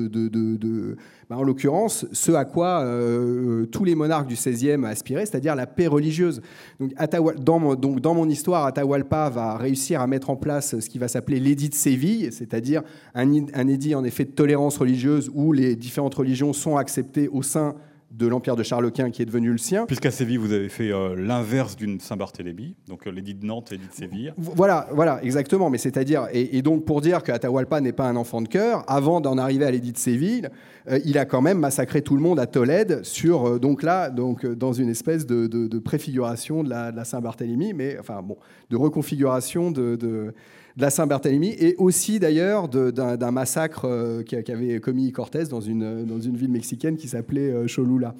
[1.28, 5.66] bah, en l'occurrence, ce à quoi euh, tous les monarques du XVIe aspiraient, c'est-à-dire la
[5.66, 6.42] paix religieuse.
[6.80, 6.92] Donc,
[7.40, 11.68] dans, mon, histoire, Atahualpa va réussir à mettre en place ce qui va s'appeler l'édit
[11.68, 12.82] de Séville, c'est-à-dire
[13.14, 17.42] un, un édit en effet de tolérance religieuse où les différentes religions sont acceptées au
[17.42, 19.86] sein de l'empire de Charles Quint qui est devenu le sien.
[19.86, 23.76] Puisqu'à Séville, vous avez fait euh, l'inverse d'une Saint-Barthélemy, donc euh, l'édit de Nantes et
[23.76, 24.34] l'édit de Séville.
[24.36, 25.70] Voilà, voilà, exactement.
[25.70, 29.38] Mais c'est-à-dire, et, donc pour dire qu'Atahualpa n'est pas un enfant de cœur, avant d'en
[29.38, 30.50] arriver à l'édit de Séville,
[30.90, 34.46] euh, il a quand même massacré tout le monde à Tolède sur donc là, donc
[34.46, 38.36] dans une espèce de, préfiguration de la, Saint-Barthélemy, mais enfin bon,
[38.70, 40.34] de reconfiguration de de
[40.76, 46.36] la Saint-Barthélemy et aussi d'ailleurs d'un massacre euh, qu'avait commis Cortés dans une, dans une
[46.36, 48.14] ville mexicaine qui s'appelait euh, Cholula.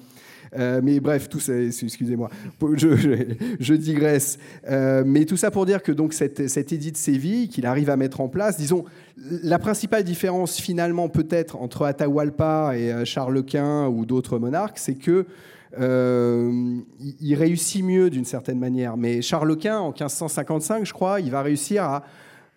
[0.55, 2.29] Euh, mais bref, tout ça, excusez-moi,
[2.75, 4.37] je, digresse.
[4.69, 7.97] mais tout ça pour dire que donc cette, cet édit de Séville qu'il arrive à
[7.97, 8.85] mettre en place, disons,
[9.17, 15.25] la principale différence finalement peut-être entre Atahualpa et Charles Quint ou d'autres monarques, c'est que
[15.79, 18.95] il réussit mieux d'une certaine manière.
[18.95, 22.03] Mais Charles Quint, en 1555, je crois, il va réussir à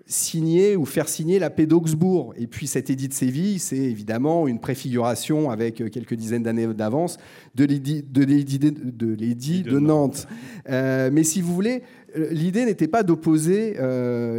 [0.07, 2.33] signer ou faire signer la paix d'Augsbourg.
[2.39, 6.69] Et puis cet édit de Séville, c'est évidemment une préfiguration avec euh, quelques dizaines d'années
[6.69, 7.19] d'avance
[7.55, 10.29] de l'édit de, de, de, Nantes.
[10.69, 11.83] Euh, mais si vous voulez,
[12.17, 13.77] euh, l'idée n'était pas d'opposer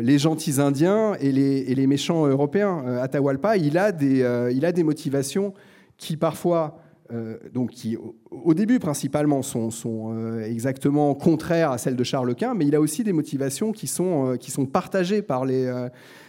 [0.01, 2.83] les gentils Indiens et les, et les méchants Européens.
[3.01, 5.53] Atahualpa, il a, des, il a des motivations
[5.97, 6.79] qui parfois
[7.13, 7.97] euh, donc qui
[8.31, 9.71] au début principalement sont,
[10.13, 13.87] euh, exactement contraires à celles de Charles Quint, mais il a aussi des motivations qui
[13.87, 15.87] sont, euh, qui sont partagées par les,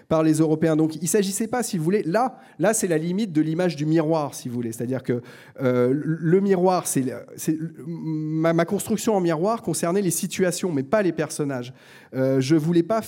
[0.09, 0.77] par les Européens.
[0.77, 3.75] Donc il ne s'agissait pas, si vous voulez, là, là c'est la limite de l'image
[3.75, 4.71] du miroir, si vous voulez.
[4.71, 5.21] C'est-à-dire que
[5.61, 7.05] le miroir, c'est
[7.87, 11.75] ma, construction en miroir concernait les situations, mais pas les personnages.
[12.13, 13.01] je ne voulais pas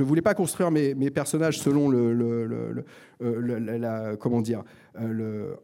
[0.00, 2.84] voulais pas construire mes, personnages selon le,
[4.18, 4.64] comment dire,
[5.00, 5.56] le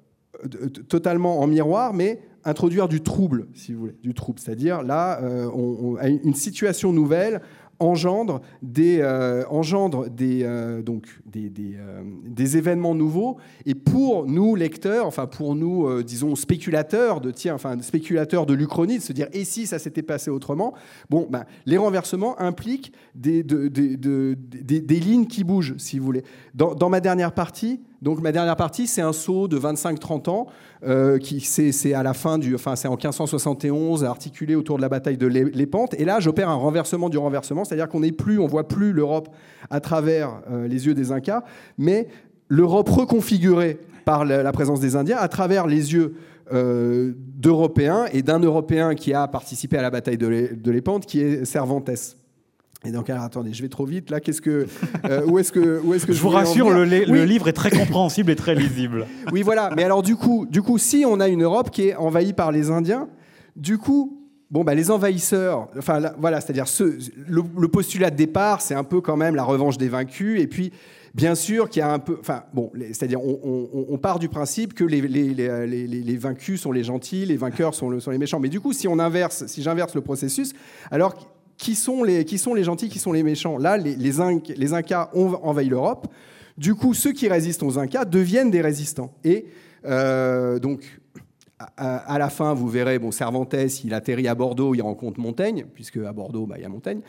[0.89, 4.41] totalement en miroir, mais introduire du trouble, si vous voulez, du trouble.
[4.41, 7.41] C'est-à-dire là, euh, une situation nouvelle
[7.81, 13.37] engendre des, euh, engendre des, euh, donc des, des, événements nouveaux.
[13.67, 18.99] Et pour nous, lecteurs, enfin pour nous, disons, spéculateurs de, tiens, enfin, spéculateurs de l'Uchronie,
[18.99, 20.75] de se dire, et si ça s'était passé autrement?
[21.09, 26.25] Bon, ben, les renversements impliquent des, des, lignes qui bougent, si vous voulez.
[26.55, 30.47] Dans ma dernière partie, donc ma dernière partie, c'est un saut de 25-30 ans,
[30.87, 35.27] euh, qui c'est à la fin du, en 1571, articulé autour de la bataille de
[35.27, 35.95] Lépante.
[35.95, 39.29] Et là, j'opère un renversement du renversement, c'est-à-dire qu'on n'est plus, on voit plus l'Europe
[39.71, 41.43] à travers euh, les yeux des Incas,
[41.77, 42.09] mais
[42.49, 46.15] l'Europe reconfigurée par la, présence des Indiens à travers les yeux
[46.53, 51.45] euh, d'Européens et d'un Européen qui a participé à la bataille de Lépante, qui est
[51.45, 51.91] Cervantes.
[52.85, 54.21] Et donc, alors, attendez, je vais trop vite là.
[54.21, 54.67] Qu'est-ce que,
[55.05, 58.31] euh, où est-ce que, où est-ce que je, vous rassure, le, livre est très compréhensible
[58.31, 59.07] et très lisible.
[59.33, 59.71] oui, voilà.
[59.75, 62.53] Mais alors, du coup, du coup, si on a une Europe qui est envahie par
[62.53, 63.09] les Indiens,
[63.57, 64.23] du coup,
[64.53, 69.01] bon, bah, les envahisseurs, enfin, voilà, c'est-à-dire ce, le, postulat de départ, c'est un peu
[69.01, 70.41] quand même la revanche des vaincus.
[70.41, 70.73] Et puis,
[71.15, 74.75] bien sûr, qu'il y a un peu, enfin, bon, c'est-à-dire, on, on, part du principe
[74.75, 78.19] que les, les, les, les, vaincus sont les gentils, les vainqueurs sont, le, sont les
[78.19, 78.39] méchants.
[78.39, 80.53] Mais du coup, si on inverse, si j'inverse le processus,
[80.93, 81.17] alors
[81.59, 83.59] qui sont les, qui sont les gentils, qui sont les méchants.
[83.59, 86.07] Là, les, les, Incas ont envahi l'Europe.
[86.57, 89.13] Du coup, ceux qui résistent aux Incas deviennent des résistants.
[89.25, 89.47] Et
[89.85, 91.01] euh, donc,
[91.77, 93.55] à, la fin, vous verrez, bon, Cervantes,
[93.85, 97.01] il atterrit à Bordeaux, il rencontre Montaigne, puisque à Bordeaux, bah, il y a Montaigne.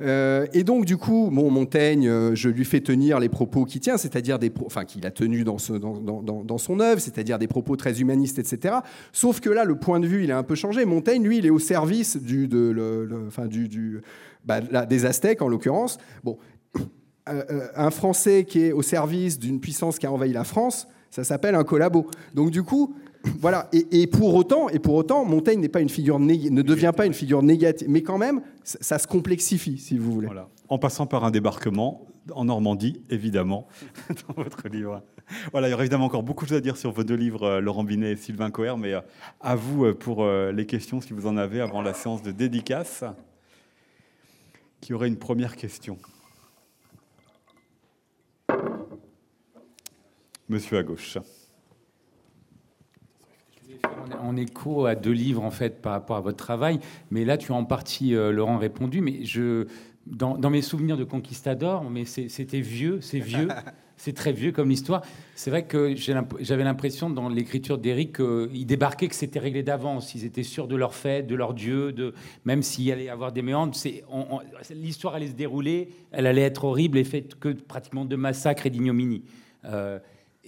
[0.00, 3.80] Euh, et donc, du coup, bon, Montaigne, euh, je lui fais tenir les propos qu'il
[3.80, 8.38] tient, c'est-à-dire des, enfin, qu'il a tenus dans, son œuvre, c'est-à-dire des propos très humanistes,
[8.38, 8.76] etc.
[9.12, 10.84] Sauf que là, le point de vue, il a un peu changé.
[10.84, 12.48] Montaigne, lui, il est au service du,
[13.26, 14.00] enfin, du
[14.44, 15.98] bah, des Aztèques, en l'occurrence.
[16.22, 16.38] Bon,
[17.28, 21.24] euh, un Français qui est au service d'une puissance qui a envahi la France, ça
[21.24, 22.06] s'appelle un collabo.
[22.34, 22.94] Donc du coup,
[23.40, 23.68] voilà.
[23.72, 27.14] Et, pour autant, et pour autant, Montaigne n'est pas une figure ne devient pas une
[27.14, 30.26] figure négative, mais quand même, ça, se complexifie, si vous voulez.
[30.26, 30.48] Voilà.
[30.68, 33.68] En passant par un débarquement en Normandie, évidemment,
[34.28, 35.02] dans votre livre.
[35.52, 37.44] Voilà, il y aurait évidemment encore beaucoup de choses à dire sur vos deux livres,
[37.44, 39.00] euh, Laurent Binet et Sylvain Coher, mais euh,
[39.40, 43.04] à vous euh, pour les questions, si vous en avez, avant la séance de dédicace.
[44.80, 45.98] Qui aurait une première question
[50.48, 51.18] Monsieur à gauche
[54.20, 57.52] en écho à deux livres en fait par rapport à votre travail, mais là tu
[57.52, 59.66] as en partie euh, Laurent répondu, mais je
[60.10, 63.48] dans, mes souvenirs de conquistador, mais c'était vieux, c'est vieux,
[63.96, 65.02] c'est très vieux comme histoire.
[65.34, 65.94] C'est vrai que
[66.40, 70.76] j'avais l'impression dans l'écriture d'Éric qu'ils débarquaient, que c'était réglé d'avance, ils étaient sûrs de
[70.76, 73.76] leur fait, de leur dieu, de même s'il allait y avoir des méandres,
[74.70, 78.70] l'histoire allait se dérouler, elle allait être horrible et faite que pratiquement de massacres et
[78.70, 79.24] d'ignominies.
[79.64, 79.98] Euh,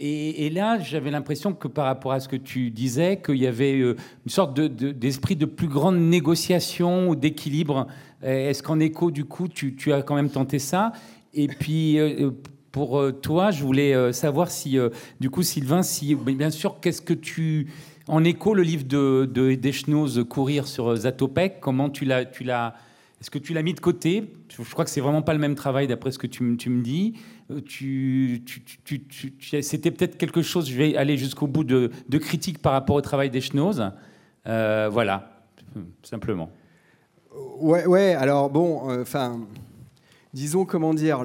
[0.03, 3.79] Et, là, j'avais l'impression que par rapport à ce que tu disais, qu'il y avait
[3.79, 3.97] une
[4.29, 7.87] sorte d'esprit de, plus grande négociation ou d'équilibre.
[8.23, 10.93] Est-ce qu'en écho, du coup, tu, as quand même tenté ça?
[11.35, 11.99] Et puis,
[12.73, 14.79] pour toi, je voulais savoir si,
[15.21, 17.69] du coup, Sylvain, si, bien sûr, qu'est-ce que tu
[18.09, 22.75] en écho, le livre de, de Courir sur Zatopek, comment tu l'as,
[23.21, 24.33] est-ce que tu l'as mis de côté?
[24.49, 27.15] Je crois que c'est vraiment pas le même travail d'après ce que tu, me dis.
[27.51, 27.61] Euh,
[29.61, 33.03] c'était peut-être quelque chose, je vais aller jusqu'au bout de, de critique par rapport au
[33.03, 33.91] travail d'Eschnoz.
[34.47, 35.45] Euh, voilà,
[36.03, 36.51] simplement.
[37.61, 39.39] Ouais, ouais, alors bon, euh, enfin,
[40.33, 41.19] disons comment dire,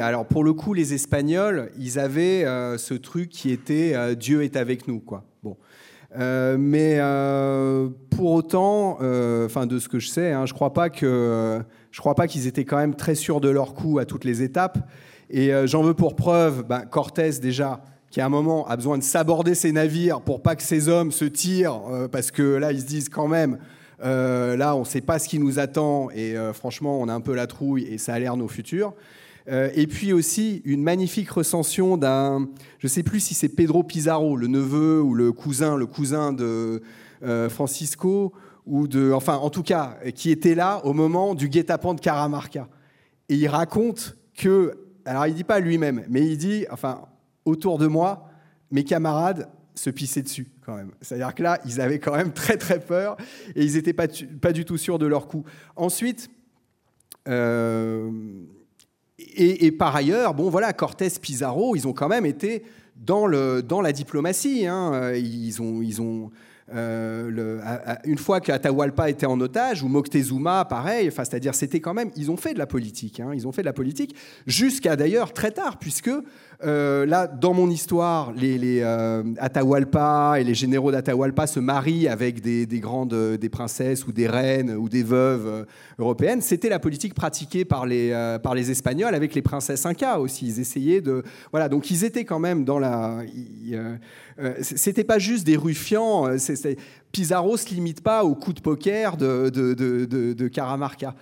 [0.00, 2.44] alors pour le coup, les Espagnols, ils avaient
[2.78, 5.24] ce truc qui était Dieu est avec nous, quoi.
[6.16, 6.98] Euh, mais
[8.10, 8.98] pour autant,
[9.44, 11.60] enfin de ce que je sais, hein, je crois pas que
[11.90, 14.42] je crois pas qu'ils étaient quand même très sûrs de leur coup à toutes les
[14.42, 14.78] étapes.
[15.30, 19.02] Et j'en veux pour preuve, ben, Cortés déjà, qui à un moment a besoin de
[19.02, 21.80] s'aborder ses navires pour pas que ses hommes se tirent,
[22.12, 23.58] parce que là ils se disent quand même.
[24.00, 27.34] là, on ne sait pas ce qui nous attend et franchement, on a un peu
[27.34, 28.94] la trouille et ça a l'air nos futurs.
[29.48, 32.48] Euh, et puis aussi une magnifique recension d'un,
[32.78, 36.32] je ne sais plus si c'est Pedro Pizarro, le neveu ou le cousin, le cousin
[36.32, 36.82] de
[37.22, 38.32] euh, Francisco,
[38.66, 42.68] ou de, enfin en tout cas, qui était là au moment du guet-apens de Caramarca.
[43.28, 44.72] Et il raconte que,
[45.04, 47.02] alors il dit pas lui-même, mais il dit, enfin,
[47.44, 48.28] autour de moi,
[48.70, 50.92] mes camarades se pissaient dessus quand même.
[51.00, 53.16] C'est-à-dire que là, ils avaient quand même très très peur
[53.54, 54.06] et ils n'étaient pas,
[54.40, 55.44] pas du tout sûrs de leur coup.
[55.76, 56.30] Ensuite,
[57.28, 58.10] euh,
[59.36, 62.64] et, par ailleurs, bon voilà, Cortés, Pizarro, ils ont quand même été
[62.96, 64.66] dans, le, dans la diplomatie.
[64.66, 65.12] Hein.
[65.14, 66.30] Ils ont, ils ont
[66.72, 67.58] euh,
[68.04, 72.30] une fois qu'Atahualpa était en otage, ou Moctezuma, pareil, enfin, c'est-à-dire c'était quand même, ils
[72.30, 73.32] ont fait de la politique, hein.
[73.34, 76.10] ils ont fait de la politique jusqu'à d'ailleurs très tard, puisque
[76.62, 82.40] euh, là, dans mon histoire, les, euh, Atahualpa et les généraux d'Atahualpa se marient avec
[82.40, 85.66] des, grandes des princesses ou des reines ou des veuves
[85.98, 86.40] européennes.
[86.40, 88.10] C'était la politique pratiquée par les,
[88.42, 90.46] par les Espagnols avec les princesses Inca aussi.
[90.46, 91.22] Ils essayaient de.
[91.50, 93.22] Voilà, donc ils étaient quand même dans la.
[94.60, 96.28] C'était pas juste des ruffians.
[97.12, 101.14] Pizarro se limite pas au coup de poker de, de, de, de Caramarca.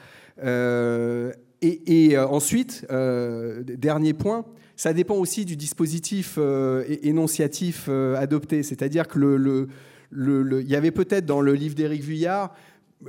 [1.63, 4.45] et, ensuite, dernier point,
[4.77, 8.63] ça dépend aussi du dispositif euh, énonciatif euh, adopté.
[8.63, 9.69] C'est-à-dire que le,
[10.13, 12.55] il y avait peut-être dans le livre d'Éric Vuillard,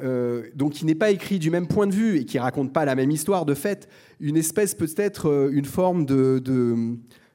[0.02, 2.86] euh, donc qui n'est pas écrit du même point de vue et qui raconte pas
[2.86, 3.88] la même histoire, de fait,
[4.20, 6.42] une espèce peut-être une forme de,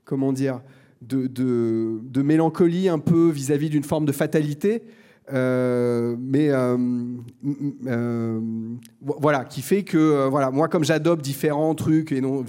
[0.05, 0.61] comment dire
[1.03, 4.83] de, de, mélancolie un peu vis-à-vis d'une forme de fatalité
[5.33, 6.77] euh, mais euh,
[7.87, 8.41] euh,
[9.01, 12.45] voilà, qui fait que voilà, moi comme j'adopte différents trucs et non,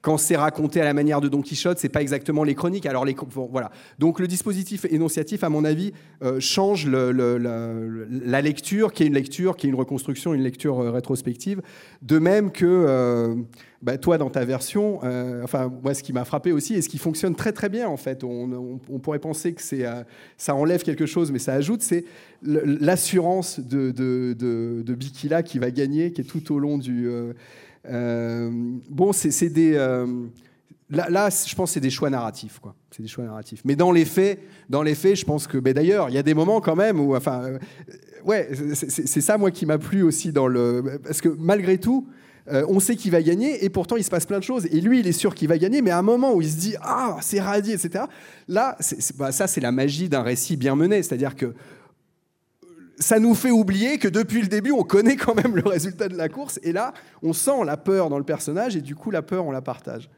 [0.00, 2.86] quand c'est raconté à la manière de Don Quichotte, c'est pas exactement les chroniques.
[2.86, 3.16] Alors les
[3.50, 5.92] voilà, donc le dispositif énonciatif, à mon avis,
[6.38, 11.60] change la lecture, qui est une lecture, qui est une reconstruction, une lecture rétrospective,
[12.02, 13.36] de même que
[13.82, 16.88] bah, toi, dans ta version, euh, enfin, moi, ce qui m'a frappé aussi, et ce
[16.88, 20.04] qui fonctionne très très bien, en fait, on, pourrait penser que euh,
[20.36, 22.04] ça enlève quelque chose, mais ça ajoute, c'est
[22.42, 27.08] l'assurance de, Bikila qui va gagner, qui est tout au long du.
[27.88, 28.50] Euh,
[28.90, 29.72] bon, c'est des.
[30.90, 32.74] Là, je pense que c'est des choix narratifs, quoi.
[32.98, 33.62] Des choix narratifs.
[33.64, 36.22] Mais dans les faits, dans les faits, je pense que, ben d'ailleurs, il y a
[36.22, 37.52] des moments quand même où, enfin,
[38.26, 42.06] ouais, c'est ça moi qui m'a plu aussi dans le, parce que malgré tout,
[42.52, 44.66] euh, on sait qu'il va gagner et pourtant il se passe plein de choses.
[44.66, 46.56] Et lui, il est sûr qu'il va gagner, mais à un moment où il se
[46.56, 48.04] dit Ah, c'est radié, etc.
[48.48, 48.76] Là,
[49.16, 51.02] bah, ça, c'est la magie d'un récit bien mené.
[51.02, 51.54] C'est-à-dire que
[52.98, 56.16] ça nous fait oublier que depuis le début, on connaît quand même le résultat de
[56.16, 56.60] la course.
[56.62, 59.50] Et là, on sent la peur dans le personnage et du coup, la peur, on
[59.50, 60.08] la partage.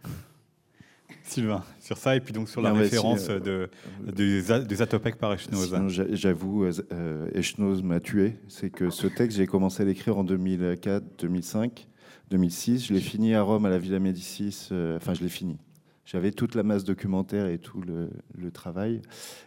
[1.25, 3.71] Sylvain, sur ça, et puis donc sur la référence euh, de,
[4.13, 5.73] des, Atopek par Echnoz.
[6.11, 8.35] J'avoue, euh, m'a tué.
[8.49, 11.87] C'est que ce texte, j'ai commencé à l'écrire en 2004-2005.
[12.31, 12.87] 2006.
[12.87, 14.69] Je l'ai fini à Rome, à la Villa Médicis.
[14.73, 15.59] Euh, enfin, je l'ai fini.
[16.05, 19.01] J'avais toute la masse documentaire et tout le, travail.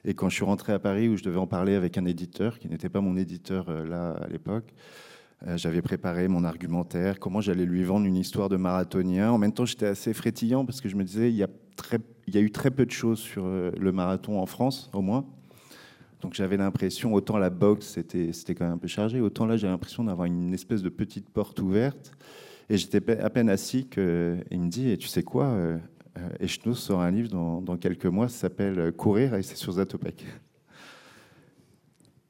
[0.04, 2.60] Et quand je suis rentré à Paris, où je devais en parler avec un éditeur,
[2.60, 4.74] qui n'était pas mon éditeur euh, là à l'époque,
[5.46, 9.32] euh, j'avais préparé mon argumentaire, comment j'allais lui vendre une histoire de marathonien.
[9.32, 12.00] En même temps, j'étais assez frétillant parce que je me disais, il y a, très,
[12.28, 15.26] il y a eu très peu de choses sur le marathon en France, au moins.
[16.26, 19.68] Donc j'avais l'impression, autant la boxe, c'était, quand même un peu chargé, autant là, j'ai
[19.68, 22.14] l'impression d'avoir une espèce de petite porte ouverte.
[22.70, 25.78] Et j'étais à peine assis qu'il me dit Et tu sais quoi euh,
[26.40, 30.26] Echnos sort un livre dans, quelques mois, ça s'appelle Courir et c'est sur Zatopek.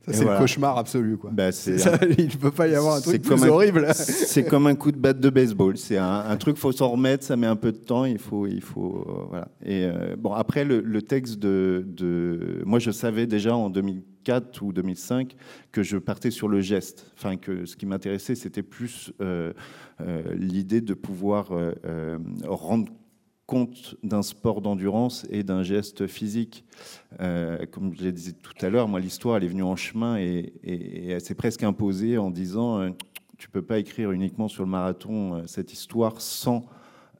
[0.07, 1.18] C'est le cauchemar absolu.
[1.18, 1.32] Quoi.
[1.32, 1.49] Bah,
[2.18, 3.88] il ne peut pas y avoir un truc plus horrible.
[3.94, 5.77] C'est comme un coup de batte de baseball.
[5.77, 8.06] C'est un, truc, il faut s'en remettre, ça met un peu de temps.
[8.06, 9.48] Il faut, il faut, euh, voilà.
[9.64, 14.73] Et euh, bon, après, le, texte de, de, Moi, je savais déjà en 2004 ou
[14.73, 15.36] 2005
[15.72, 17.11] que je partais sur le geste.
[17.18, 19.53] Enfin, que ce qui m'intéressait, c'était plus euh,
[20.34, 21.49] l'idée de pouvoir
[22.45, 22.91] rendre
[23.45, 26.65] compte d'un sport d'endurance et d'un geste physique.
[27.22, 30.53] Euh, comme je l'ai dit tout à l'heure, moi, l'histoire, est venue en chemin et,
[31.09, 32.89] elle s'est presque imposée en disant euh,
[33.38, 36.65] tu peux pas écrire uniquement sur le marathon euh, cette histoire sans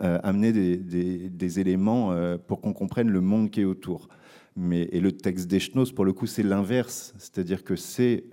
[0.02, 2.14] amener des, éléments
[2.48, 4.10] pour qu'on comprenne le monde qui est autour.
[4.58, 7.14] Mais, et le texte d'Echnos, pour le coup, c'est l'inverse.
[7.18, 8.26] C'est-à-dire que c'est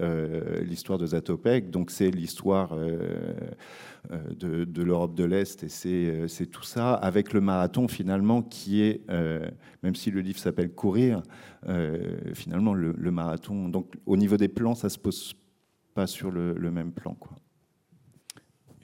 [0.62, 2.76] l'histoire de Zatopek, donc c'est l'histoire
[4.10, 8.82] euh, de, l'Europe de l'Est, et euh, c'est tout ça, avec le marathon finalement qui
[8.82, 9.48] est, euh,
[9.84, 11.22] même si le livre s'appelle Courir,
[12.34, 15.34] finalement le, marathon, donc au niveau des plans, ça se pose
[15.94, 17.14] pas sur le, même plan.
[17.14, 17.36] Quoi.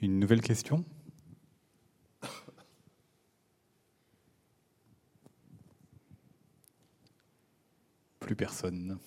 [0.01, 0.85] Une nouvelle question?
[8.29, 8.99] Plus personne.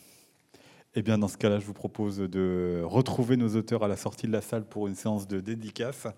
[0.96, 4.26] Eh bien, dans ce cas-là, je vous propose de retrouver nos auteurs à la sortie
[4.26, 6.08] de la salle pour une séance de dédicace.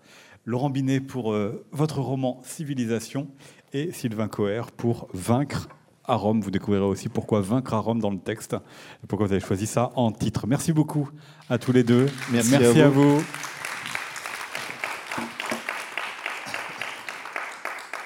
[0.43, 3.27] Laurent Binet pour euh, votre roman Civilisation
[3.73, 5.69] et Sylvain Coher pour Vaincre
[6.03, 6.41] à Rome.
[6.41, 8.55] Vous découvrirez aussi pourquoi Vaincre à Rome dans le texte
[9.03, 10.47] et pourquoi vous avez choisi ça en titre.
[10.47, 11.11] Merci beaucoup
[11.47, 12.07] à tous les deux.
[12.31, 13.21] Merci, à vous.